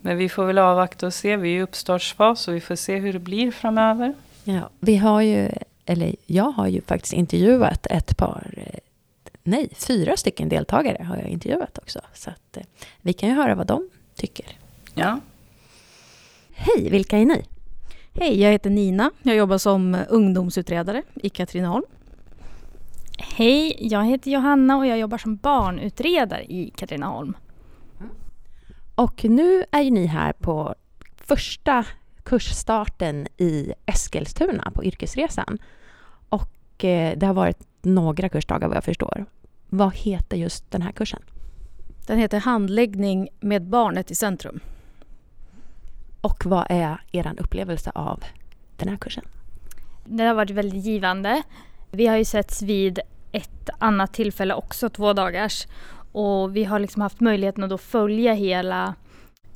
Men 0.00 0.16
vi 0.16 0.28
får 0.28 0.44
väl 0.44 0.58
avvakta 0.58 1.06
och 1.06 1.14
se. 1.14 1.36
Vi 1.36 1.54
är 1.54 1.58
i 1.58 1.62
uppstartsfas 1.62 2.48
och 2.48 2.54
vi 2.54 2.60
får 2.60 2.74
se 2.74 2.96
hur 2.96 3.12
det 3.12 3.18
blir 3.18 3.50
framöver. 3.50 4.14
Ja, 4.44 4.70
vi 4.80 4.96
har 4.96 5.20
ju, 5.20 5.48
eller 5.86 6.14
jag 6.26 6.50
har 6.50 6.66
ju 6.66 6.80
faktiskt 6.80 7.12
intervjuat 7.12 7.86
ett 7.90 8.16
par, 8.16 8.54
eh, 8.56 8.78
nej, 9.42 9.68
fyra 9.74 10.16
stycken 10.16 10.48
deltagare 10.48 11.04
har 11.04 11.16
jag 11.16 11.28
intervjuat 11.28 11.78
också. 11.78 12.00
Så 12.14 12.30
att 12.30 12.56
eh, 12.56 12.62
vi 13.00 13.12
kan 13.12 13.28
ju 13.28 13.34
höra 13.34 13.54
vad 13.54 13.66
de 13.66 13.90
tycker. 14.14 14.46
Ja. 14.94 15.20
Hej, 16.52 16.90
vilka 16.90 17.18
är 17.18 17.24
ni? 17.24 17.44
Hej, 18.14 18.40
jag 18.40 18.52
heter 18.52 18.70
Nina. 18.70 19.10
Jag 19.22 19.36
jobbar 19.36 19.58
som 19.58 19.96
ungdomsutredare 20.08 21.02
i 21.14 21.28
Katrineholm. 21.28 21.84
Hej, 23.18 23.76
jag 23.80 24.04
heter 24.04 24.30
Johanna 24.30 24.76
och 24.76 24.86
jag 24.86 24.98
jobbar 24.98 25.18
som 25.18 25.36
barnutredare 25.36 26.44
i 26.44 26.72
Katrineholm. 26.76 27.36
Och 28.94 29.24
nu 29.24 29.64
är 29.70 29.80
ju 29.80 29.90
ni 29.90 30.06
här 30.06 30.32
på 30.32 30.74
första 31.16 31.84
kursstarten 32.22 33.26
i 33.36 33.72
Eskilstuna 33.86 34.70
på 34.74 34.84
yrkesresan. 34.84 35.58
Och 36.28 36.84
eh, 36.84 37.18
det 37.18 37.26
har 37.26 37.34
varit 37.34 37.66
några 37.82 38.28
kursdagar 38.28 38.68
vad 38.68 38.76
jag 38.76 38.84
förstår. 38.84 39.26
Vad 39.68 39.94
heter 39.94 40.36
just 40.36 40.70
den 40.70 40.82
här 40.82 40.92
kursen? 40.92 41.22
Den 42.06 42.18
heter 42.18 42.40
Handläggning 42.40 43.28
med 43.40 43.62
barnet 43.62 44.10
i 44.10 44.14
centrum. 44.14 44.60
Och 46.20 46.46
vad 46.46 46.66
är 46.68 47.00
er 47.12 47.34
upplevelse 47.38 47.90
av 47.94 48.24
den 48.76 48.88
här 48.88 48.96
kursen? 48.96 49.24
Det 50.04 50.24
har 50.24 50.34
varit 50.34 50.50
väldigt 50.50 50.84
givande. 50.84 51.42
Vi 51.90 52.06
har 52.06 52.16
ju 52.16 52.24
setts 52.24 52.62
vid 52.62 53.00
ett 53.32 53.70
annat 53.78 54.12
tillfälle 54.12 54.54
också, 54.54 54.88
två 54.88 55.12
dagars. 55.12 55.66
Och 56.12 56.56
vi 56.56 56.64
har 56.64 56.78
liksom 56.78 57.02
haft 57.02 57.20
möjligheten 57.20 57.64
att 57.64 57.70
då 57.70 57.78
följa 57.78 58.34
hela 58.34 58.94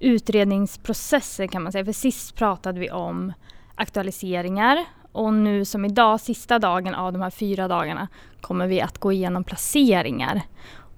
utredningsprocessen 0.00 1.48
kan 1.48 1.62
man 1.62 1.72
säga. 1.72 1.84
För 1.84 1.92
sist 1.92 2.36
pratade 2.36 2.80
vi 2.80 2.90
om 2.90 3.32
aktualiseringar 3.74 4.84
och 5.12 5.34
nu 5.34 5.64
som 5.64 5.84
idag, 5.84 6.20
sista 6.20 6.58
dagen 6.58 6.94
av 6.94 7.12
de 7.12 7.22
här 7.22 7.30
fyra 7.30 7.68
dagarna, 7.68 8.08
kommer 8.40 8.66
vi 8.66 8.80
att 8.80 8.98
gå 8.98 9.12
igenom 9.12 9.44
placeringar. 9.44 10.42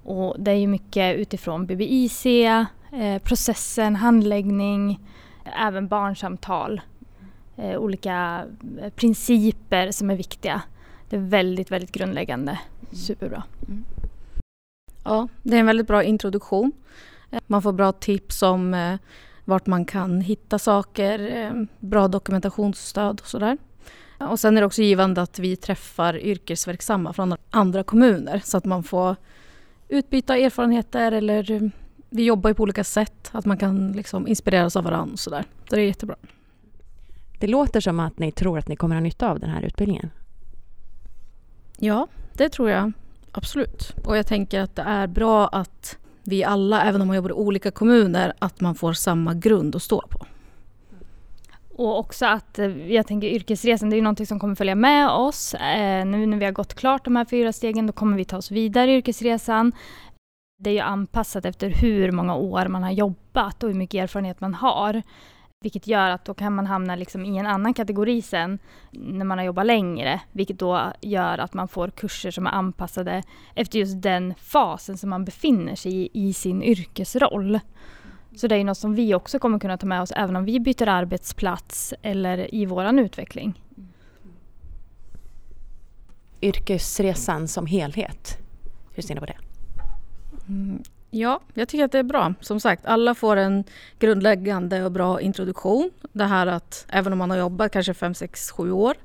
Och 0.04 0.36
det 0.38 0.50
är 0.50 0.54
ju 0.54 0.66
mycket 0.66 1.16
utifrån 1.16 1.66
BBIC, 1.66 2.26
eh, 2.26 3.18
processen, 3.22 3.96
handläggning, 3.96 5.00
även 5.58 5.88
barnsamtal. 5.88 6.80
Eh, 7.56 7.76
olika 7.78 8.44
eh, 8.80 8.90
principer 8.90 9.90
som 9.90 10.10
är 10.10 10.16
viktiga. 10.16 10.62
Det 11.08 11.16
är 11.16 11.20
väldigt, 11.20 11.70
väldigt 11.70 11.92
grundläggande. 11.92 12.60
Superbra. 12.92 13.42
Mm. 13.68 13.84
Ja, 15.04 15.28
det 15.42 15.56
är 15.56 15.60
en 15.60 15.66
väldigt 15.66 15.86
bra 15.86 16.04
introduktion. 16.04 16.72
Man 17.46 17.62
får 17.62 17.72
bra 17.72 17.92
tips 17.92 18.42
om 18.42 18.74
eh, 18.74 18.96
vart 19.44 19.66
man 19.66 19.84
kan 19.84 20.20
hitta 20.20 20.58
saker, 20.58 21.36
eh, 21.36 21.52
bra 21.80 22.08
dokumentationsstöd 22.08 23.20
och 23.20 23.26
sådär. 23.26 23.58
Och 24.18 24.40
sen 24.40 24.56
är 24.56 24.60
det 24.60 24.66
också 24.66 24.82
givande 24.82 25.22
att 25.22 25.38
vi 25.38 25.56
träffar 25.56 26.18
yrkesverksamma 26.18 27.12
från 27.12 27.36
andra 27.50 27.82
kommuner 27.82 28.42
så 28.44 28.56
att 28.56 28.64
man 28.64 28.82
får 28.82 29.16
utbyta 29.88 30.36
erfarenheter 30.36 31.12
eller 31.12 31.50
eh, 31.50 31.62
vi 32.08 32.24
jobbar 32.24 32.50
ju 32.50 32.54
på 32.54 32.62
olika 32.62 32.84
sätt, 32.84 33.30
att 33.32 33.44
man 33.44 33.58
kan 33.58 33.92
liksom 33.92 34.28
inspireras 34.28 34.76
av 34.76 34.84
varandra 34.84 35.12
och 35.12 35.18
sådär. 35.18 35.44
Så 35.68 35.76
det 35.76 35.82
är 35.82 35.86
jättebra. 35.86 36.16
Det 37.38 37.46
låter 37.46 37.80
som 37.80 38.00
att 38.00 38.18
ni 38.18 38.32
tror 38.32 38.58
att 38.58 38.68
ni 38.68 38.76
kommer 38.76 38.96
ha 38.96 39.00
nytta 39.00 39.30
av 39.30 39.40
den 39.40 39.50
här 39.50 39.62
utbildningen. 39.62 40.10
Ja, 41.84 42.06
det 42.32 42.48
tror 42.48 42.70
jag 42.70 42.92
absolut. 43.32 43.92
Och 44.04 44.16
jag 44.16 44.26
tänker 44.26 44.60
att 44.60 44.76
det 44.76 44.82
är 44.82 45.06
bra 45.06 45.48
att 45.48 45.98
vi 46.22 46.44
alla, 46.44 46.82
även 46.82 47.00
om 47.00 47.06
man 47.06 47.16
jobbar 47.16 47.30
i 47.30 47.32
olika 47.32 47.70
kommuner, 47.70 48.32
att 48.38 48.60
man 48.60 48.74
får 48.74 48.92
samma 48.92 49.34
grund 49.34 49.76
att 49.76 49.82
stå 49.82 50.02
på. 50.10 50.26
Och 51.76 51.98
också 51.98 52.26
att 52.26 52.58
eh, 52.58 52.92
jag 52.92 53.06
tänker 53.06 53.28
yrkesresan, 53.28 53.90
det 53.90 53.94
är 53.94 53.98
ju 53.98 54.02
någonting 54.02 54.26
som 54.26 54.40
kommer 54.40 54.54
följa 54.54 54.74
med 54.74 55.08
oss. 55.10 55.54
Eh, 55.54 56.06
nu 56.06 56.26
när 56.26 56.38
vi 56.38 56.44
har 56.44 56.52
gått 56.52 56.74
klart 56.74 57.04
de 57.04 57.16
här 57.16 57.24
fyra 57.24 57.52
stegen, 57.52 57.86
då 57.86 57.92
kommer 57.92 58.16
vi 58.16 58.24
ta 58.24 58.36
oss 58.36 58.50
vidare 58.50 58.90
i 58.90 58.96
yrkesresan. 58.96 59.72
Det 60.58 60.70
är 60.70 60.74
ju 60.74 60.80
anpassat 60.80 61.44
efter 61.44 61.70
hur 61.70 62.12
många 62.12 62.34
år 62.34 62.68
man 62.68 62.82
har 62.82 62.90
jobbat 62.90 63.62
och 63.62 63.68
hur 63.68 63.76
mycket 63.76 64.02
erfarenhet 64.02 64.40
man 64.40 64.54
har. 64.54 65.02
Vilket 65.64 65.86
gör 65.86 66.10
att 66.10 66.24
då 66.24 66.34
kan 66.34 66.54
man 66.54 66.66
hamna 66.66 66.96
liksom 66.96 67.24
i 67.24 67.38
en 67.38 67.46
annan 67.46 67.74
kategori 67.74 68.22
sen 68.22 68.58
när 68.90 69.24
man 69.24 69.38
har 69.38 69.44
jobbat 69.44 69.66
längre. 69.66 70.20
Vilket 70.32 70.58
då 70.58 70.92
gör 71.00 71.38
att 71.38 71.54
man 71.54 71.68
får 71.68 71.88
kurser 71.88 72.30
som 72.30 72.46
är 72.46 72.50
anpassade 72.50 73.22
efter 73.54 73.78
just 73.78 74.02
den 74.02 74.34
fasen 74.34 74.98
som 74.98 75.10
man 75.10 75.24
befinner 75.24 75.74
sig 75.74 75.92
i, 75.92 76.10
i 76.12 76.32
sin 76.32 76.62
yrkesroll. 76.62 77.60
Så 78.36 78.46
det 78.46 78.56
är 78.56 78.64
något 78.64 78.78
som 78.78 78.94
vi 78.94 79.14
också 79.14 79.38
kommer 79.38 79.58
kunna 79.58 79.78
ta 79.78 79.86
med 79.86 80.02
oss 80.02 80.12
även 80.16 80.36
om 80.36 80.44
vi 80.44 80.60
byter 80.60 80.88
arbetsplats 80.88 81.94
eller 82.02 82.54
i 82.54 82.66
våran 82.66 82.98
utveckling. 82.98 83.62
Yrkesresan 86.42 87.48
som 87.48 87.66
helhet, 87.66 88.38
hur 88.94 89.02
ser 89.02 89.14
ni 89.14 89.20
på 89.20 89.26
det? 89.26 89.38
Mm, 90.48 90.82
Ja, 91.16 91.40
jag 91.54 91.68
tycker 91.68 91.84
att 91.84 91.92
det 91.92 91.98
är 91.98 92.02
bra. 92.02 92.34
Som 92.40 92.60
sagt, 92.60 92.86
alla 92.86 93.14
får 93.14 93.36
en 93.36 93.64
grundläggande 93.98 94.84
och 94.84 94.92
bra 94.92 95.20
introduktion. 95.20 95.90
Det 96.12 96.24
här 96.24 96.46
att 96.46 96.86
även 96.88 97.12
om 97.12 97.18
man 97.18 97.30
har 97.30 97.36
jobbat 97.36 97.72
kanske 97.72 97.94
5, 97.94 98.14
6, 98.14 98.50
7 98.50 98.70
år 98.70 98.96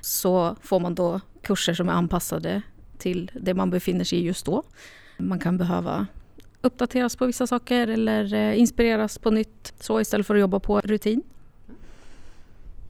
så 0.00 0.56
får 0.62 0.80
man 0.80 0.94
då 0.94 1.20
kurser 1.42 1.74
som 1.74 1.88
är 1.88 1.92
anpassade 1.92 2.62
till 2.98 3.30
det 3.34 3.54
man 3.54 3.70
befinner 3.70 4.04
sig 4.04 4.18
i 4.18 4.24
just 4.24 4.46
då. 4.46 4.62
Man 5.16 5.38
kan 5.38 5.58
behöva 5.58 6.06
uppdateras 6.60 7.16
på 7.16 7.26
vissa 7.26 7.46
saker 7.46 7.88
eller 7.88 8.34
eh, 8.34 8.58
inspireras 8.58 9.18
på 9.18 9.30
nytt 9.30 9.74
så 9.80 10.00
istället 10.00 10.26
för 10.26 10.34
att 10.34 10.40
jobba 10.40 10.60
på 10.60 10.80
rutin. 10.80 11.22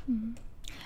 Mm. 0.08 0.36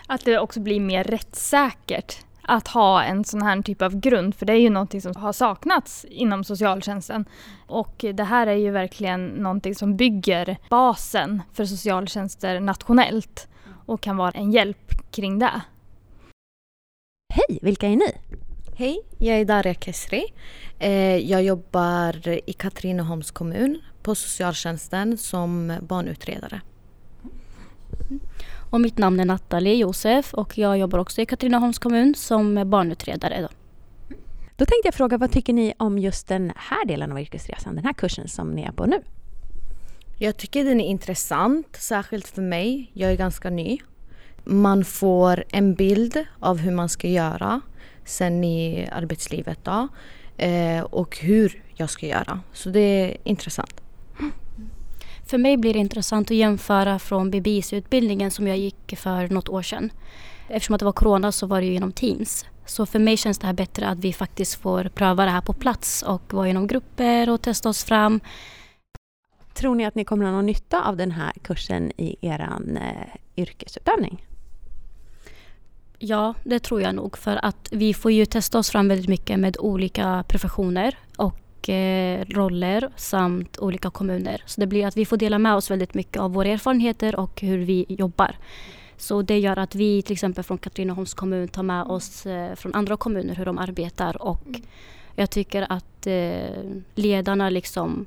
Att 0.07 0.25
det 0.25 0.39
också 0.39 0.61
blir 0.61 0.81
mer 0.81 1.05
rättssäkert 1.05 2.17
att 2.43 2.69
ha 2.69 3.03
en 3.03 3.25
sån 3.25 3.43
här 3.43 3.63
typ 3.63 3.83
av 3.83 4.01
grund, 4.01 4.35
för 4.35 4.47
det 4.47 4.53
är 4.53 4.61
ju 4.61 4.71
någonting 4.71 5.01
som 5.01 5.17
har 5.17 5.33
saknats 5.33 6.05
inom 6.05 6.45
socialtjänsten. 6.45 7.25
Och 7.67 8.05
det 8.15 8.25
här 8.25 8.47
är 8.47 8.57
ju 8.57 8.71
verkligen 8.71 9.27
någonting 9.27 9.75
som 9.75 9.97
bygger 9.97 10.57
basen 10.71 11.43
för 11.53 11.65
socialtjänster 11.65 12.61
nationellt 12.61 13.49
och 13.87 14.01
kan 14.01 14.17
vara 14.17 14.31
en 14.31 14.53
hjälp 14.53 15.11
kring 15.11 15.39
det. 15.39 15.61
Hej, 17.35 17.59
vilka 17.63 17.89
är 17.89 17.97
ni? 17.97 18.13
Hej, 18.77 19.03
jag 19.19 19.41
är 19.41 19.45
Daria 19.45 19.75
Kesri. 19.75 20.25
Eh, 20.79 21.17
jag 21.17 21.43
jobbar 21.43 22.29
i 22.29 22.53
Katrineholms 22.53 23.31
kommun 23.31 23.81
på 24.03 24.15
socialtjänsten 24.15 25.19
som 25.19 25.79
barnutredare. 25.83 26.61
Och 28.73 28.81
mitt 28.81 28.99
namn 28.99 29.21
är 29.21 29.25
Nathalie 29.25 29.75
Josef 29.75 30.35
och 30.35 30.59
jag 30.59 30.79
jobbar 30.79 30.99
också 30.99 31.21
i 31.21 31.27
Katrineholms 31.27 31.79
kommun 31.79 32.15
som 32.15 32.71
barnutredare. 32.71 33.41
Då. 33.41 33.49
då 34.57 34.65
tänkte 34.67 34.81
jag 34.85 34.95
fråga, 34.95 35.19
vad 35.19 35.33
tycker 35.33 35.53
ni 35.53 35.75
om 35.79 35.99
just 35.99 36.29
den 36.29 36.53
här 36.57 36.85
delen 36.85 37.13
av 37.13 37.21
yrkesresan, 37.21 37.75
den 37.75 37.85
här 37.85 37.93
kursen 37.93 38.29
som 38.29 38.51
ni 38.51 38.63
är 38.63 38.73
på 38.73 38.87
nu? 38.87 39.03
Jag 40.19 40.37
tycker 40.37 40.65
den 40.65 40.81
är 40.81 40.85
intressant, 40.85 41.77
särskilt 41.77 42.29
för 42.29 42.43
mig. 42.43 42.91
Jag 42.93 43.11
är 43.11 43.17
ganska 43.17 43.51
ny. 43.51 43.79
Man 44.45 44.85
får 44.85 45.45
en 45.49 45.75
bild 45.75 46.25
av 46.41 46.59
hur 46.59 46.73
man 46.73 46.89
ska 46.89 47.09
göra. 47.09 47.61
sen 48.05 48.45
i 48.45 48.89
arbetslivet 48.93 49.59
då. 49.65 49.89
Eh, 50.37 50.83
och 50.83 51.19
hur 51.19 51.63
jag 51.75 51.91
ska 51.91 52.07
göra. 52.07 52.41
Så 52.53 52.69
det 52.69 52.81
är 52.81 53.17
intressant. 53.25 53.83
För 55.27 55.39
mig 55.39 55.57
blir 55.57 55.73
det 55.73 55.79
intressant 55.79 56.31
att 56.31 56.37
jämföra 56.37 56.99
från 56.99 57.31
BBIS-utbildningen 57.31 58.31
som 58.31 58.49
jag 58.49 58.59
gick 58.59 58.95
för 58.97 59.29
något 59.29 59.49
år 59.49 59.63
sedan. 59.63 59.93
Eftersom 60.49 60.75
att 60.75 60.79
det 60.79 60.85
var 60.85 60.93
corona 60.93 61.33
så 61.33 61.47
var 61.47 61.61
det 61.61 61.67
ju 61.67 61.73
genom 61.73 61.93
Teams. 61.93 62.47
Så 62.67 62.87
för 62.87 62.99
mig 62.99 63.17
känns 63.17 63.39
det 63.39 63.47
här 63.47 63.55
bättre 63.55 63.89
att 63.89 63.99
vi 63.99 64.13
faktiskt 64.13 64.55
får 64.55 64.85
pröva 64.95 65.25
det 65.25 65.31
här 65.31 65.41
på 65.41 65.53
plats 65.53 66.03
och 66.03 66.35
vara 66.35 66.49
inom 66.49 66.67
grupper 66.67 67.31
och 67.31 67.43
testa 67.43 67.69
oss 67.69 67.85
fram. 67.85 68.21
Tror 69.55 69.75
ni 69.75 69.85
att 69.85 69.95
ni 69.95 70.05
kommer 70.05 70.25
att 70.25 70.29
ha 70.29 70.37
någon 70.37 70.47
nytta 70.47 70.83
av 70.85 70.97
den 70.97 71.11
här 71.11 71.33
kursen 71.43 71.93
i 71.97 72.17
er 72.21 72.49
eh, 72.77 73.17
yrkesutövning? 73.37 74.27
Ja, 75.99 76.35
det 76.45 76.59
tror 76.59 76.83
jag 76.83 76.95
nog. 76.95 77.19
För 77.19 77.45
att 77.45 77.69
vi 77.73 77.95
får 77.95 78.13
ju 78.13 78.27
testa 78.27 78.59
oss 78.59 78.71
fram 78.71 78.89
väldigt 78.89 79.09
mycket 79.09 79.39
med 79.39 79.57
olika 79.59 80.25
professioner 80.29 80.99
och 81.63 81.69
eh, 81.69 82.25
roller 82.29 82.91
samt 82.97 83.59
olika 83.59 83.91
kommuner. 83.91 84.43
Så 84.47 84.61
det 84.61 84.67
blir 84.67 84.87
att 84.87 84.97
vi 84.97 85.05
får 85.05 85.17
dela 85.17 85.39
med 85.39 85.55
oss 85.55 85.71
väldigt 85.71 85.95
mycket 85.95 86.23
av 86.23 86.33
våra 86.33 86.49
erfarenheter 86.49 87.17
och 87.17 87.41
hur 87.41 87.59
vi 87.59 87.87
jobbar. 87.89 88.37
Så 88.97 89.23
det 89.23 89.39
gör 89.39 89.57
att 89.57 89.75
vi 89.75 90.03
till 90.03 90.13
exempel 90.13 90.45
från 90.45 90.59
Katrineholms 90.59 91.15
kommun 91.15 91.49
tar 91.49 91.63
med 91.63 91.85
oss 91.85 92.27
eh, 92.27 92.55
från 92.55 92.75
andra 92.75 92.97
kommuner 92.97 93.35
hur 93.35 93.45
de 93.45 93.59
arbetar 93.59 94.23
och 94.23 94.47
mm. 94.47 94.63
jag 95.15 95.31
tycker 95.31 95.67
att 95.73 96.07
eh, 96.07 96.63
ledarna 96.95 97.51
liksom 97.51 98.07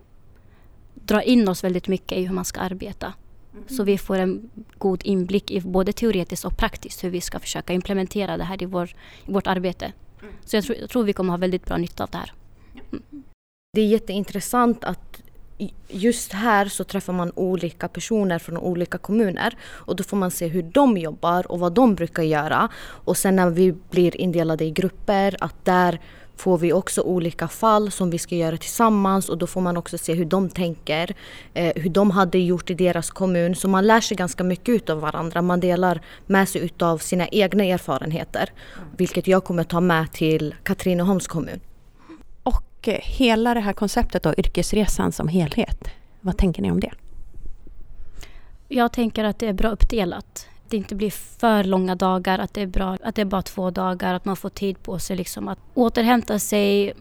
drar 0.94 1.22
in 1.22 1.48
oss 1.48 1.64
väldigt 1.64 1.88
mycket 1.88 2.18
i 2.18 2.26
hur 2.26 2.34
man 2.34 2.46
ska 2.46 2.60
arbeta. 2.60 3.14
Mm. 3.54 3.68
Så 3.68 3.84
vi 3.84 3.98
får 3.98 4.18
en 4.18 4.50
god 4.78 5.02
inblick 5.04 5.52
i 5.52 5.62
både 5.62 5.94
teoretiskt 5.94 6.46
och 6.46 6.58
praktiskt 6.58 7.04
hur 7.04 7.10
vi 7.10 7.22
ska 7.22 7.40
försöka 7.40 7.74
implementera 7.74 8.38
det 8.38 8.44
här 8.44 8.64
i, 8.64 8.66
vår, 8.66 8.96
i 9.26 9.32
vårt 9.32 9.48
arbete. 9.48 9.94
Mm. 10.22 10.34
Så 10.46 10.56
jag, 10.56 10.64
tro, 10.64 10.76
jag 10.80 10.90
tror 10.90 11.04
vi 11.04 11.14
kommer 11.14 11.32
ha 11.32 11.38
väldigt 11.38 11.66
bra 11.66 11.78
nytta 11.78 12.04
av 12.04 12.10
det 12.10 12.18
här. 12.18 12.34
Mm. 12.92 13.24
Det 13.76 13.82
är 13.82 13.86
jätteintressant 13.86 14.84
att 14.84 15.22
just 15.88 16.34
här 16.34 16.66
så 16.66 16.84
träffar 16.84 17.14
man 17.14 17.32
olika 17.36 17.88
personer 17.88 18.40
från 18.40 18.58
olika 18.58 18.98
kommuner 18.98 19.58
och 19.66 19.96
då 19.96 20.04
får 20.04 20.18
man 20.18 20.32
se 20.32 20.48
hur 20.48 20.64
de 20.64 20.98
jobbar 20.98 21.52
och 21.52 21.60
vad 21.60 21.74
de 21.74 21.96
brukar 21.96 22.24
göra. 22.24 22.70
Och 22.86 23.18
sen 23.18 23.36
när 23.36 23.50
vi 23.50 23.72
blir 23.90 24.22
indelade 24.22 24.66
i 24.66 24.72
grupper, 24.72 25.36
att 25.40 25.66
där 25.66 26.00
får 26.36 26.58
vi 26.58 26.74
också 26.74 27.02
olika 27.02 27.48
fall 27.48 27.92
som 27.92 28.10
vi 28.10 28.18
ska 28.18 28.36
göra 28.36 28.58
tillsammans 28.58 29.30
och 29.30 29.38
då 29.38 29.48
får 29.48 29.62
man 29.62 29.78
också 29.78 29.98
se 29.98 30.14
hur 30.14 30.26
de 30.26 30.50
tänker, 30.50 31.16
eh, 31.54 31.74
hur 31.76 31.90
de 31.90 32.12
hade 32.12 32.40
gjort 32.40 32.70
i 32.70 32.74
deras 32.74 33.10
kommun. 33.10 33.56
Så 33.56 33.68
man 33.68 33.88
lär 33.88 34.02
sig 34.02 34.18
ganska 34.18 34.44
mycket 34.44 34.90
av 34.90 35.00
varandra. 35.00 35.42
Man 35.42 35.60
delar 35.60 36.02
med 36.26 36.50
sig 36.50 36.70
av 36.80 36.98
sina 36.98 37.28
egna 37.28 37.64
erfarenheter, 37.64 38.50
vilket 38.98 39.28
jag 39.28 39.44
kommer 39.44 39.64
ta 39.64 39.80
med 39.80 40.12
till 40.12 40.56
Katrineholms 40.64 41.28
kommun. 41.28 41.60
Och 42.86 42.90
eh, 42.90 43.00
hela 43.02 43.54
det 43.54 43.60
här 43.60 43.74
konceptet 43.74 44.24
då, 44.24 44.34
yrkesresan 44.38 45.12
som 45.12 45.28
helhet, 45.28 45.88
vad 46.22 46.38
tänker 46.38 46.62
ni 46.62 46.72
om 46.72 46.80
det? 46.80 46.92
Jag 48.68 48.92
tänker 48.92 49.24
att 49.24 49.40
det 49.40 49.48
är 49.48 49.54
bra 49.54 49.70
uppdelat 49.70 50.48
det 50.70 50.78
inte 50.78 50.96
blir 50.96 51.12
för 51.40 51.64
långa 51.64 51.96
dagar, 51.96 52.40
att 52.40 52.54
det 52.54 52.62
är 52.62 52.68
bra 52.68 52.98
att 53.04 53.16
det 53.16 53.22
är 53.22 53.26
bara 53.26 53.42
två 53.42 53.72
dagar, 53.72 54.14
att 54.14 54.26
man 54.26 54.36
får 54.36 54.50
tid 54.50 54.84
på 54.84 55.00
sig 55.00 55.18
liksom 55.18 55.48
att 55.48 55.60
återhämta 55.74 56.40
sig, 56.40 56.94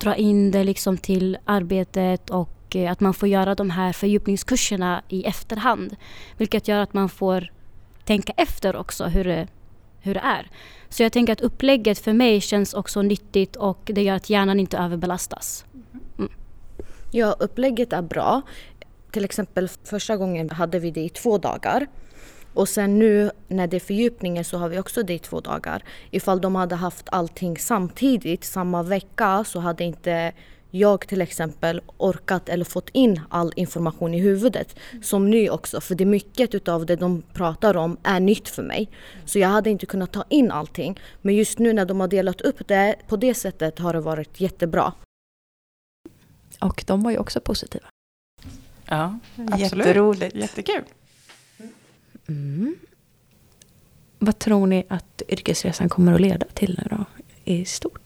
dra 0.00 0.14
in 0.16 0.50
det 0.50 0.64
liksom 0.64 0.98
till 0.98 1.38
arbetet 1.44 2.30
och 2.30 2.76
eh, 2.76 2.92
att 2.92 3.00
man 3.00 3.14
får 3.14 3.28
göra 3.28 3.54
de 3.54 3.70
här 3.70 3.92
fördjupningskurserna 3.92 5.02
i 5.08 5.24
efterhand. 5.24 5.96
Vilket 6.36 6.68
gör 6.68 6.78
att 6.78 6.94
man 6.94 7.08
får 7.08 7.52
tänka 8.04 8.32
efter 8.36 8.76
också 8.76 9.04
hur 9.04 9.24
det, 9.24 9.46
hur 10.02 10.14
det 10.14 10.20
är. 10.20 10.50
Så 10.88 11.02
jag 11.02 11.12
tänker 11.12 11.32
att 11.32 11.40
upplägget 11.40 11.98
för 11.98 12.12
mig 12.12 12.40
känns 12.40 12.74
också 12.74 13.02
nyttigt 13.02 13.56
och 13.56 13.80
det 13.84 14.02
gör 14.02 14.14
att 14.14 14.30
hjärnan 14.30 14.60
inte 14.60 14.78
överbelastas. 14.78 15.64
Mm. 16.18 16.30
Ja, 17.10 17.36
upplägget 17.38 17.92
är 17.92 18.02
bra. 18.02 18.42
Till 19.10 19.24
exempel 19.24 19.68
första 19.84 20.16
gången 20.16 20.50
hade 20.50 20.78
vi 20.78 20.90
det 20.90 21.00
i 21.00 21.08
två 21.08 21.38
dagar. 21.38 21.86
Och 22.54 22.68
sen 22.68 22.98
nu 22.98 23.30
när 23.48 23.66
det 23.66 23.76
är 23.76 23.80
fördjupningen 23.80 24.44
så 24.44 24.58
har 24.58 24.68
vi 24.68 24.78
också 24.78 25.02
det 25.02 25.14
i 25.14 25.18
två 25.18 25.40
dagar. 25.40 25.84
Ifall 26.10 26.40
de 26.40 26.54
hade 26.54 26.74
haft 26.74 27.08
allting 27.12 27.58
samtidigt 27.58 28.44
samma 28.44 28.82
vecka 28.82 29.44
så 29.44 29.60
hade 29.60 29.84
inte 29.84 30.32
jag 30.70 31.08
till 31.08 31.20
exempel 31.20 31.80
orkat 31.96 32.48
eller 32.48 32.64
fått 32.64 32.88
in 32.92 33.20
all 33.28 33.52
information 33.56 34.14
i 34.14 34.20
huvudet 34.20 34.76
som 35.02 35.30
ny 35.30 35.50
också. 35.50 35.80
För 35.80 35.94
det 35.94 36.04
är 36.04 36.06
mycket 36.06 36.54
utav 36.54 36.86
det 36.86 36.96
de 36.96 37.22
pratar 37.32 37.76
om 37.76 37.96
är 38.02 38.20
nytt 38.20 38.48
för 38.48 38.62
mig. 38.62 38.90
Så 39.24 39.38
jag 39.38 39.48
hade 39.48 39.70
inte 39.70 39.86
kunnat 39.86 40.12
ta 40.12 40.24
in 40.28 40.50
allting. 40.50 41.00
Men 41.22 41.34
just 41.34 41.58
nu 41.58 41.72
när 41.72 41.84
de 41.84 42.00
har 42.00 42.08
delat 42.08 42.40
upp 42.40 42.68
det 42.68 42.96
på 43.08 43.16
det 43.16 43.34
sättet 43.34 43.78
har 43.78 43.92
det 43.92 44.00
varit 44.00 44.40
jättebra. 44.40 44.92
Och 46.60 46.84
de 46.86 47.02
var 47.02 47.10
ju 47.10 47.18
också 47.18 47.40
positiva. 47.40 47.86
Ja, 48.86 49.18
absolut. 49.36 49.86
Jätteroligt. 49.86 50.36
Jättekul. 50.36 50.82
Mm. 52.28 52.76
Vad 54.18 54.38
tror 54.38 54.66
ni 54.66 54.86
att 54.88 55.22
yrkesresan 55.28 55.88
kommer 55.88 56.12
att 56.12 56.20
leda 56.20 56.46
till 56.46 56.78
nu 56.78 56.96
då, 56.96 57.04
i 57.44 57.64
stort? 57.64 57.99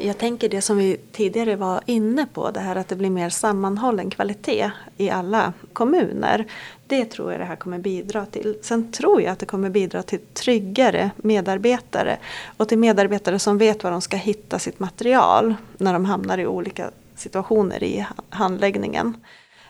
Jag 0.00 0.18
tänker 0.18 0.48
det 0.48 0.60
som 0.60 0.76
vi 0.76 0.96
tidigare 1.12 1.56
var 1.56 1.80
inne 1.86 2.26
på, 2.32 2.50
det 2.50 2.60
här 2.60 2.76
att 2.76 2.88
det 2.88 2.96
blir 2.96 3.10
mer 3.10 3.30
sammanhållen 3.30 4.10
kvalitet 4.10 4.70
i 4.96 5.10
alla 5.10 5.52
kommuner. 5.72 6.44
Det 6.86 7.04
tror 7.04 7.32
jag 7.32 7.40
det 7.40 7.44
här 7.44 7.56
kommer 7.56 7.78
bidra 7.78 8.26
till. 8.26 8.58
Sen 8.62 8.92
tror 8.92 9.22
jag 9.22 9.32
att 9.32 9.38
det 9.38 9.46
kommer 9.46 9.70
bidra 9.70 10.02
till 10.02 10.18
tryggare 10.18 11.10
medarbetare 11.16 12.18
och 12.56 12.68
till 12.68 12.78
medarbetare 12.78 13.38
som 13.38 13.58
vet 13.58 13.84
var 13.84 13.90
de 13.90 14.00
ska 14.00 14.16
hitta 14.16 14.58
sitt 14.58 14.78
material 14.78 15.54
när 15.78 15.92
de 15.92 16.04
hamnar 16.04 16.38
i 16.38 16.46
olika 16.46 16.90
situationer 17.14 17.82
i 17.82 18.06
handläggningen. 18.30 19.16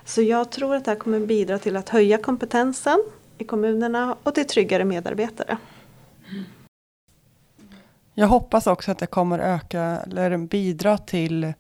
Så 0.05 0.23
jag 0.23 0.51
tror 0.51 0.75
att 0.75 0.85
det 0.85 0.91
här 0.91 0.99
kommer 0.99 1.21
bidra 1.21 1.59
till 1.59 1.77
att 1.77 1.89
höja 1.89 2.19
kompetensen 2.19 2.99
i 3.39 3.45
kommunerna 3.45 4.17
och 4.23 4.35
till 4.35 4.47
tryggare 4.47 4.85
medarbetare. 4.85 5.59
Jag 8.19 8.29
hoppas 8.29 8.67
också 8.67 8.91
att 8.91 8.99
det 8.99 9.07
kommer 9.07 9.39
öka 9.39 9.81
eller 9.83 10.37
bidra 10.37 10.99
till 10.99 11.53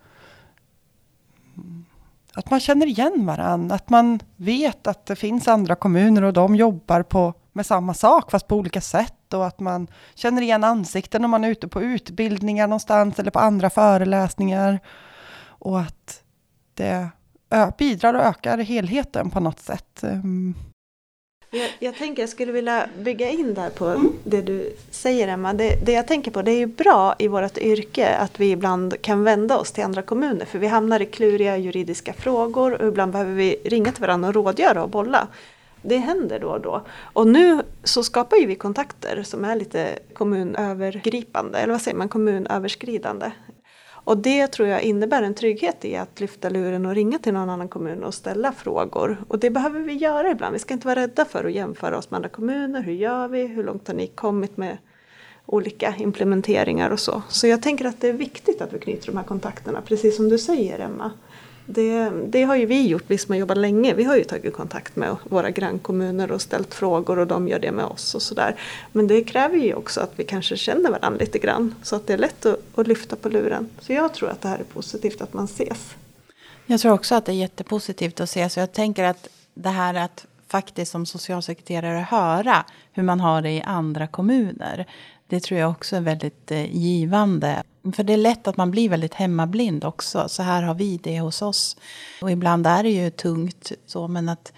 att 2.34 2.50
man 2.50 2.60
känner 2.60 2.86
igen 2.86 3.26
varandra, 3.26 3.74
att 3.74 3.90
man 3.90 4.20
vet 4.36 4.86
att 4.86 5.06
det 5.06 5.16
finns 5.16 5.48
andra 5.48 5.74
kommuner 5.74 6.22
och 6.22 6.32
de 6.32 6.56
jobbar 6.56 7.02
på, 7.02 7.34
med 7.52 7.66
samma 7.66 7.94
sak 7.94 8.30
fast 8.30 8.46
på 8.46 8.56
olika 8.56 8.80
sätt 8.80 9.34
och 9.34 9.46
att 9.46 9.60
man 9.60 9.88
känner 10.14 10.42
igen 10.42 10.64
ansikten 10.64 11.24
om 11.24 11.30
man 11.30 11.44
är 11.44 11.48
ute 11.48 11.68
på 11.68 11.82
utbildningar 11.82 12.66
någonstans 12.66 13.18
eller 13.18 13.30
på 13.30 13.38
andra 13.38 13.70
föreläsningar 13.70 14.80
och 15.40 15.80
att 15.80 16.22
det 16.74 17.10
bidrar 17.78 18.14
och 18.14 18.22
ökar 18.22 18.58
helheten 18.58 19.30
på 19.30 19.40
något 19.40 19.60
sätt. 19.60 20.02
Ehm. 20.02 20.54
Jag, 21.50 21.70
jag 21.78 21.94
tänker 21.96 22.22
jag 22.22 22.28
skulle 22.28 22.52
vilja 22.52 22.88
bygga 22.98 23.30
in 23.30 23.54
där 23.54 23.70
på 23.70 23.84
mm. 23.86 24.12
det 24.24 24.42
du 24.42 24.72
säger 24.90 25.28
Emma. 25.28 25.52
Det, 25.52 25.86
det, 25.86 25.92
jag 25.92 26.06
tänker 26.06 26.30
på 26.30 26.42
det 26.42 26.50
är 26.50 26.58
ju 26.58 26.66
bra 26.66 27.14
i 27.18 27.28
vårt 27.28 27.58
yrke 27.58 28.16
att 28.16 28.40
vi 28.40 28.50
ibland 28.50 29.02
kan 29.02 29.24
vända 29.24 29.58
oss 29.58 29.72
till 29.72 29.84
andra 29.84 30.02
kommuner 30.02 30.44
för 30.44 30.58
vi 30.58 30.66
hamnar 30.66 31.02
i 31.02 31.06
kluriga 31.06 31.56
juridiska 31.56 32.12
frågor 32.12 32.82
och 32.82 32.88
ibland 32.88 33.12
behöver 33.12 33.34
vi 33.34 33.56
ringa 33.64 33.92
till 33.92 34.00
varandra 34.00 34.28
och 34.28 34.34
rådgöra 34.34 34.82
och 34.82 34.90
bolla. 34.90 35.28
Det 35.82 35.96
händer 35.96 36.40
då 36.40 36.48
och 36.48 36.60
då. 36.60 36.82
Och 37.00 37.26
nu 37.26 37.62
så 37.84 38.02
skapar 38.02 38.36
ju 38.36 38.46
vi 38.46 38.54
kontakter 38.54 39.22
som 39.22 39.44
är 39.44 39.56
lite 39.56 39.98
kommunövergripande, 40.12 41.58
eller 41.58 41.72
vad 41.72 41.82
säger 41.82 41.96
man, 41.96 42.08
kommunöverskridande. 42.08 43.30
Och 44.08 44.18
det 44.18 44.46
tror 44.46 44.68
jag 44.68 44.82
innebär 44.82 45.22
en 45.22 45.34
trygghet 45.34 45.84
i 45.84 45.96
att 45.96 46.20
lyfta 46.20 46.48
luren 46.48 46.86
och 46.86 46.94
ringa 46.94 47.18
till 47.18 47.32
någon 47.32 47.50
annan 47.50 47.68
kommun 47.68 48.04
och 48.04 48.14
ställa 48.14 48.52
frågor. 48.52 49.24
Och 49.28 49.38
det 49.38 49.50
behöver 49.50 49.80
vi 49.80 49.92
göra 49.92 50.30
ibland. 50.30 50.52
Vi 50.52 50.58
ska 50.58 50.74
inte 50.74 50.86
vara 50.86 51.00
rädda 51.00 51.24
för 51.24 51.44
att 51.44 51.52
jämföra 51.52 51.98
oss 51.98 52.10
med 52.10 52.16
andra 52.16 52.28
kommuner. 52.28 52.82
Hur 52.82 52.92
gör 52.92 53.28
vi? 53.28 53.46
Hur 53.46 53.64
långt 53.64 53.88
har 53.88 53.94
ni 53.94 54.06
kommit 54.06 54.56
med 54.56 54.78
olika 55.46 55.94
implementeringar 55.98 56.90
och 56.90 57.00
så. 57.00 57.22
Så 57.28 57.46
jag 57.46 57.62
tänker 57.62 57.84
att 57.84 58.00
det 58.00 58.08
är 58.08 58.12
viktigt 58.12 58.60
att 58.60 58.72
vi 58.72 58.78
knyter 58.78 59.06
de 59.06 59.16
här 59.16 59.24
kontakterna, 59.24 59.80
precis 59.80 60.16
som 60.16 60.28
du 60.28 60.38
säger 60.38 60.78
Emma. 60.78 61.10
Det, 61.70 62.10
det, 62.10 62.42
har 62.42 62.56
ju 62.56 62.66
vi 62.66 62.86
gjort, 62.86 63.04
vi 63.06 63.18
som 63.18 63.32
har 63.32 63.38
jobbat 63.38 63.58
länge. 63.58 63.94
Vi 63.94 64.04
har 64.04 64.16
ju 64.16 64.24
tagit 64.24 64.54
kontakt 64.54 64.96
med 64.96 65.16
våra 65.24 65.50
grannkommuner 65.50 66.32
och 66.32 66.42
ställt 66.42 66.74
frågor 66.74 67.18
och 67.18 67.26
de 67.26 67.48
gör 67.48 67.58
det 67.58 67.72
med 67.72 67.84
oss 67.84 68.14
och 68.14 68.22
sådär. 68.22 68.60
Men 68.92 69.06
det 69.06 69.24
kräver 69.24 69.56
ju 69.56 69.74
också 69.74 70.00
att 70.00 70.12
vi 70.16 70.24
kanske 70.24 70.56
känner 70.56 70.90
varandra 70.90 71.18
lite 71.20 71.38
grann 71.38 71.74
så 71.82 71.96
att 71.96 72.06
det 72.06 72.12
är 72.12 72.18
lätt 72.18 72.46
att, 72.46 72.60
att 72.74 72.86
lyfta 72.86 73.16
på 73.16 73.28
luren. 73.28 73.68
Så 73.80 73.92
jag 73.92 74.14
tror 74.14 74.28
att 74.28 74.40
det 74.40 74.48
här 74.48 74.58
är 74.58 74.64
positivt 74.64 75.20
att 75.20 75.32
man 75.32 75.44
ses. 75.44 75.94
Jag 76.66 76.80
tror 76.80 76.92
också 76.92 77.14
att 77.14 77.26
det 77.26 77.32
är 77.32 77.36
jättepositivt 77.36 78.20
att 78.20 78.28
ses. 78.28 78.56
Jag 78.56 78.72
tänker 78.72 79.04
att 79.04 79.28
det 79.54 79.68
här 79.68 79.94
att 79.94 80.26
faktiskt 80.48 80.92
som 80.92 81.06
socialsekreterare 81.06 81.98
höra 81.98 82.64
hur 82.92 83.02
man 83.02 83.20
har 83.20 83.42
det 83.42 83.50
i 83.50 83.62
andra 83.62 84.06
kommuner. 84.06 84.86
Det 85.28 85.40
tror 85.40 85.60
jag 85.60 85.70
också 85.70 85.96
är 85.96 86.00
väldigt 86.00 86.50
eh, 86.50 86.76
givande. 86.76 87.62
För 87.92 88.02
det 88.02 88.12
är 88.12 88.16
lätt 88.16 88.48
att 88.48 88.56
man 88.56 88.70
blir 88.70 88.88
väldigt 88.88 89.14
hemmablind 89.14 89.84
också. 89.84 90.28
Så 90.28 90.42
här 90.42 90.62
har 90.62 90.74
vi 90.74 91.00
det 91.02 91.20
hos 91.20 91.42
oss. 91.42 91.76
Och 92.22 92.30
ibland 92.30 92.66
är 92.66 92.82
det 92.82 92.90
ju 92.90 93.10
tungt 93.10 93.72
så, 93.86 94.08
men 94.08 94.28
att 94.28 94.52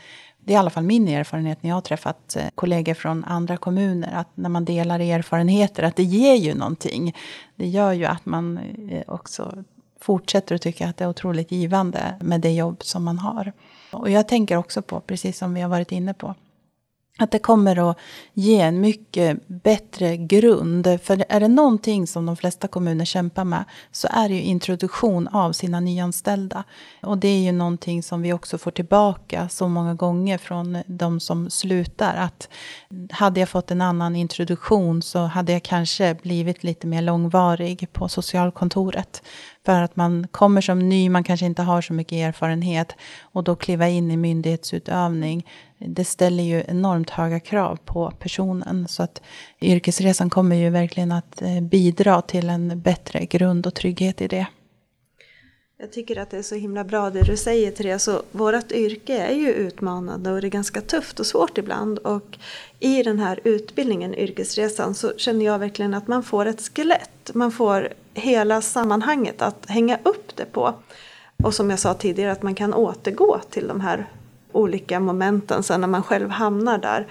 det 0.44 0.52
är 0.52 0.54
i 0.54 0.58
alla 0.58 0.70
fall 0.70 0.82
min 0.84 1.08
erfarenhet 1.08 1.62
när 1.62 1.70
jag 1.70 1.76
har 1.76 1.80
träffat 1.80 2.36
eh, 2.36 2.44
kollegor 2.54 2.94
från 2.94 3.24
andra 3.24 3.56
kommuner, 3.56 4.12
att 4.14 4.28
när 4.34 4.48
man 4.48 4.64
delar 4.64 5.00
erfarenheter, 5.00 5.82
att 5.82 5.96
det 5.96 6.02
ger 6.02 6.34
ju 6.34 6.54
någonting. 6.54 7.16
Det 7.56 7.68
gör 7.68 7.92
ju 7.92 8.04
att 8.04 8.26
man 8.26 8.58
eh, 8.90 9.02
också 9.06 9.64
fortsätter 10.00 10.54
att 10.54 10.62
tycka 10.62 10.88
att 10.88 10.96
det 10.96 11.04
är 11.04 11.08
otroligt 11.08 11.52
givande 11.52 12.14
med 12.20 12.40
det 12.40 12.52
jobb 12.52 12.82
som 12.82 13.04
man 13.04 13.18
har. 13.18 13.52
Och 13.92 14.10
jag 14.10 14.28
tänker 14.28 14.56
också 14.56 14.82
på, 14.82 15.00
precis 15.00 15.38
som 15.38 15.54
vi 15.54 15.60
har 15.60 15.68
varit 15.68 15.92
inne 15.92 16.14
på, 16.14 16.34
att 17.20 17.30
det 17.30 17.38
kommer 17.38 17.90
att 17.90 17.96
ge 18.34 18.60
en 18.60 18.80
mycket 18.80 19.48
bättre 19.48 20.16
grund. 20.16 21.00
För 21.02 21.24
är 21.28 21.40
det 21.40 21.48
någonting 21.48 22.06
som 22.06 22.26
de 22.26 22.36
flesta 22.36 22.68
kommuner 22.68 23.04
kämpar 23.04 23.44
med 23.44 23.64
så 23.92 24.08
är 24.10 24.28
det 24.28 24.34
ju 24.34 24.42
introduktion 24.42 25.28
av 25.28 25.52
sina 25.52 25.80
nyanställda. 25.80 26.64
Och 27.02 27.18
det 27.18 27.28
är 27.28 27.40
ju 27.40 27.52
någonting 27.52 28.02
som 28.02 28.22
vi 28.22 28.32
också 28.32 28.58
får 28.58 28.70
tillbaka 28.70 29.48
så 29.48 29.68
många 29.68 29.94
gånger 29.94 30.38
från 30.38 30.78
de 30.86 31.20
som 31.20 31.50
slutar. 31.50 32.16
Att 32.16 32.48
hade 33.10 33.40
jag 33.40 33.48
fått 33.48 33.70
en 33.70 33.80
annan 33.80 34.16
introduktion 34.16 35.02
så 35.02 35.18
hade 35.18 35.52
jag 35.52 35.62
kanske 35.62 36.14
blivit 36.22 36.64
lite 36.64 36.86
mer 36.86 37.02
långvarig 37.02 37.92
på 37.92 38.08
socialkontoret. 38.08 39.22
För 39.66 39.82
att 39.82 39.96
man 39.96 40.26
kommer 40.30 40.60
som 40.60 40.78
ny, 40.88 41.10
man 41.10 41.24
kanske 41.24 41.46
inte 41.46 41.62
har 41.62 41.80
så 41.80 41.92
mycket 41.92 42.16
erfarenhet. 42.16 42.92
Och 43.20 43.44
då 43.44 43.56
kliva 43.56 43.88
in 43.88 44.10
i 44.10 44.16
myndighetsutövning, 44.16 45.46
det 45.78 46.04
ställer 46.04 46.42
ju 46.42 46.64
enormt 46.68 47.10
höga 47.10 47.40
krav 47.40 47.78
på 47.84 48.10
personen. 48.10 48.88
Så 48.88 49.02
att 49.02 49.22
yrkesresan 49.60 50.30
kommer 50.30 50.56
ju 50.56 50.70
verkligen 50.70 51.12
att 51.12 51.42
eh, 51.42 51.60
bidra 51.60 52.22
till 52.22 52.48
en 52.48 52.80
bättre 52.80 53.26
grund 53.26 53.66
och 53.66 53.74
trygghet 53.74 54.20
i 54.20 54.28
det. 54.28 54.46
Jag 55.82 55.92
tycker 55.92 56.16
att 56.16 56.30
det 56.30 56.38
är 56.38 56.42
så 56.42 56.54
himla 56.54 56.84
bra 56.84 57.10
det 57.10 57.22
du 57.22 57.36
säger 57.36 57.70
Therese. 57.70 58.08
Vårt 58.32 58.72
yrke 58.72 59.18
är 59.18 59.34
ju 59.34 59.52
utmanande 59.52 60.32
och 60.32 60.40
det 60.40 60.46
är 60.46 60.50
ganska 60.50 60.80
tufft 60.80 61.20
och 61.20 61.26
svårt 61.26 61.58
ibland. 61.58 61.98
Och 61.98 62.38
i 62.80 63.02
den 63.02 63.18
här 63.18 63.40
utbildningen, 63.44 64.14
yrkesresan, 64.14 64.94
så 64.94 65.12
känner 65.16 65.44
jag 65.44 65.58
verkligen 65.58 65.94
att 65.94 66.08
man 66.08 66.22
får 66.22 66.46
ett 66.46 66.60
skelett. 66.60 67.30
Man 67.34 67.52
får 67.52 67.88
hela 68.20 68.62
sammanhanget 68.62 69.42
att 69.42 69.66
hänga 69.68 69.98
upp 70.02 70.36
det 70.36 70.44
på. 70.44 70.74
Och 71.42 71.54
som 71.54 71.70
jag 71.70 71.78
sa 71.78 71.94
tidigare, 71.94 72.32
att 72.32 72.42
man 72.42 72.54
kan 72.54 72.74
återgå 72.74 73.40
till 73.50 73.68
de 73.68 73.80
här 73.80 74.06
olika 74.52 75.00
momenten 75.00 75.62
sen 75.62 75.80
när 75.80 75.88
man 75.88 76.02
själv 76.02 76.30
hamnar 76.30 76.78
där. 76.78 77.06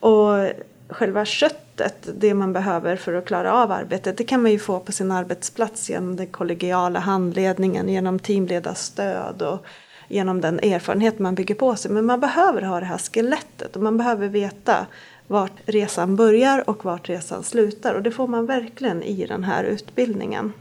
Och 0.00 0.52
själva 0.88 1.24
köttet, 1.24 2.08
det 2.14 2.34
man 2.34 2.52
behöver 2.52 2.96
för 2.96 3.12
att 3.12 3.26
klara 3.26 3.52
av 3.52 3.72
arbetet, 3.72 4.16
det 4.16 4.24
kan 4.24 4.42
man 4.42 4.52
ju 4.52 4.58
få 4.58 4.80
på 4.80 4.92
sin 4.92 5.10
arbetsplats 5.10 5.90
genom 5.90 6.16
den 6.16 6.26
kollegiala 6.26 7.00
handledningen, 7.00 7.88
genom 7.88 8.18
teamledarstöd 8.18 9.42
och 9.42 9.66
genom 10.08 10.40
den 10.40 10.58
erfarenhet 10.58 11.18
man 11.18 11.34
bygger 11.34 11.54
på 11.54 11.76
sig. 11.76 11.90
Men 11.90 12.06
man 12.06 12.20
behöver 12.20 12.62
ha 12.62 12.80
det 12.80 12.86
här 12.86 12.98
skelettet 12.98 13.76
och 13.76 13.82
man 13.82 13.96
behöver 13.96 14.28
veta 14.28 14.86
vart 15.28 15.52
resan 15.66 16.16
börjar 16.16 16.70
och 16.70 16.84
vart 16.84 17.08
resan 17.08 17.44
slutar. 17.44 17.94
Och 17.94 18.02
det 18.02 18.10
får 18.10 18.26
man 18.26 18.46
verkligen 18.46 19.02
i 19.02 19.26
den 19.26 19.44
här 19.44 19.64
utbildningen. 19.64 20.52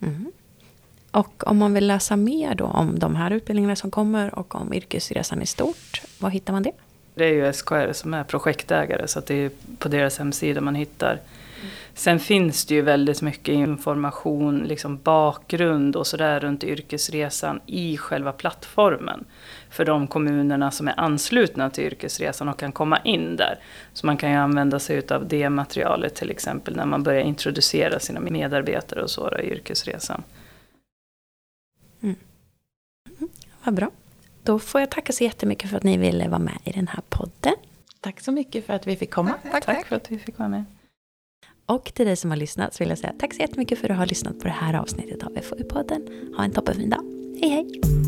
Mm. 0.00 0.32
Och 1.10 1.46
om 1.46 1.58
man 1.58 1.74
vill 1.74 1.86
läsa 1.86 2.16
mer 2.16 2.54
då 2.54 2.64
om 2.64 2.98
de 2.98 3.16
här 3.16 3.30
utbildningarna 3.30 3.76
som 3.76 3.90
kommer 3.90 4.38
och 4.38 4.54
om 4.54 4.74
yrkesresan 4.74 5.42
i 5.42 5.46
stort, 5.46 6.02
var 6.18 6.30
hittar 6.30 6.52
man 6.52 6.62
det? 6.62 6.72
Det 7.14 7.24
är 7.24 7.46
ju 7.46 7.52
SKR 7.52 7.92
som 7.92 8.14
är 8.14 8.24
projektägare 8.24 9.08
så 9.08 9.20
det 9.20 9.34
är 9.34 9.50
på 9.78 9.88
deras 9.88 10.18
hemsida 10.18 10.60
man 10.60 10.74
hittar. 10.74 11.20
Sen 11.94 12.20
finns 12.20 12.64
det 12.64 12.74
ju 12.74 12.82
väldigt 12.82 13.22
mycket 13.22 13.52
information, 13.52 14.58
liksom 14.58 14.98
bakgrund 15.02 15.96
och 15.96 16.06
sådär 16.06 16.40
runt 16.40 16.64
yrkesresan 16.64 17.60
i 17.66 17.96
själva 17.96 18.32
plattformen. 18.32 19.24
För 19.70 19.84
de 19.84 20.06
kommunerna 20.06 20.70
som 20.70 20.88
är 20.88 21.00
anslutna 21.00 21.70
till 21.70 21.84
yrkesresan 21.84 22.48
och 22.48 22.58
kan 22.58 22.72
komma 22.72 22.98
in 22.98 23.36
där. 23.36 23.58
Så 23.92 24.06
man 24.06 24.16
kan 24.16 24.30
ju 24.30 24.36
använda 24.36 24.78
sig 24.78 25.02
av 25.10 25.28
det 25.28 25.50
materialet 25.50 26.14
till 26.14 26.30
exempel 26.30 26.76
när 26.76 26.86
man 26.86 27.02
börjar 27.02 27.22
introducera 27.22 27.98
sina 27.98 28.20
medarbetare 28.20 29.02
och 29.02 29.10
så 29.10 29.38
i 29.38 29.52
yrkesresan. 29.52 30.22
Mm. 32.02 32.16
Vad 33.64 33.74
bra. 33.74 33.90
Då 34.42 34.58
får 34.58 34.80
jag 34.80 34.90
tacka 34.90 35.12
så 35.12 35.24
jättemycket 35.24 35.70
för 35.70 35.76
att 35.76 35.82
ni 35.82 35.98
ville 35.98 36.28
vara 36.28 36.38
med 36.38 36.58
i 36.64 36.72
den 36.72 36.88
här 36.88 37.02
podden. 37.08 37.54
Tack 38.00 38.20
så 38.20 38.32
mycket 38.32 38.66
för 38.66 38.72
att 38.72 38.86
vi 38.86 38.96
fick 38.96 39.10
komma. 39.10 39.34
Tack, 39.52 39.64
tack 39.64 39.86
för 39.86 39.96
att 39.96 40.10
vi 40.10 40.18
fick 40.18 40.38
vara 40.38 40.48
med. 40.48 40.64
Och 41.72 41.94
till 41.94 42.06
dig 42.06 42.16
som 42.16 42.30
har 42.30 42.36
lyssnat 42.36 42.74
så 42.74 42.84
vill 42.84 42.88
jag 42.88 42.98
säga 42.98 43.12
tack 43.18 43.34
så 43.34 43.40
jättemycket 43.40 43.78
för 43.78 43.88
att 43.88 43.94
du 43.94 43.98
har 43.98 44.06
lyssnat 44.06 44.38
på 44.38 44.44
det 44.44 44.54
här 44.60 44.74
avsnittet 44.74 45.22
av 45.22 45.32
FoU-podden. 45.36 46.34
Ha 46.36 46.44
en 46.44 46.52
toppenfin 46.52 46.90
dag. 46.90 47.02
Hej 47.40 47.50
hej! 47.50 48.01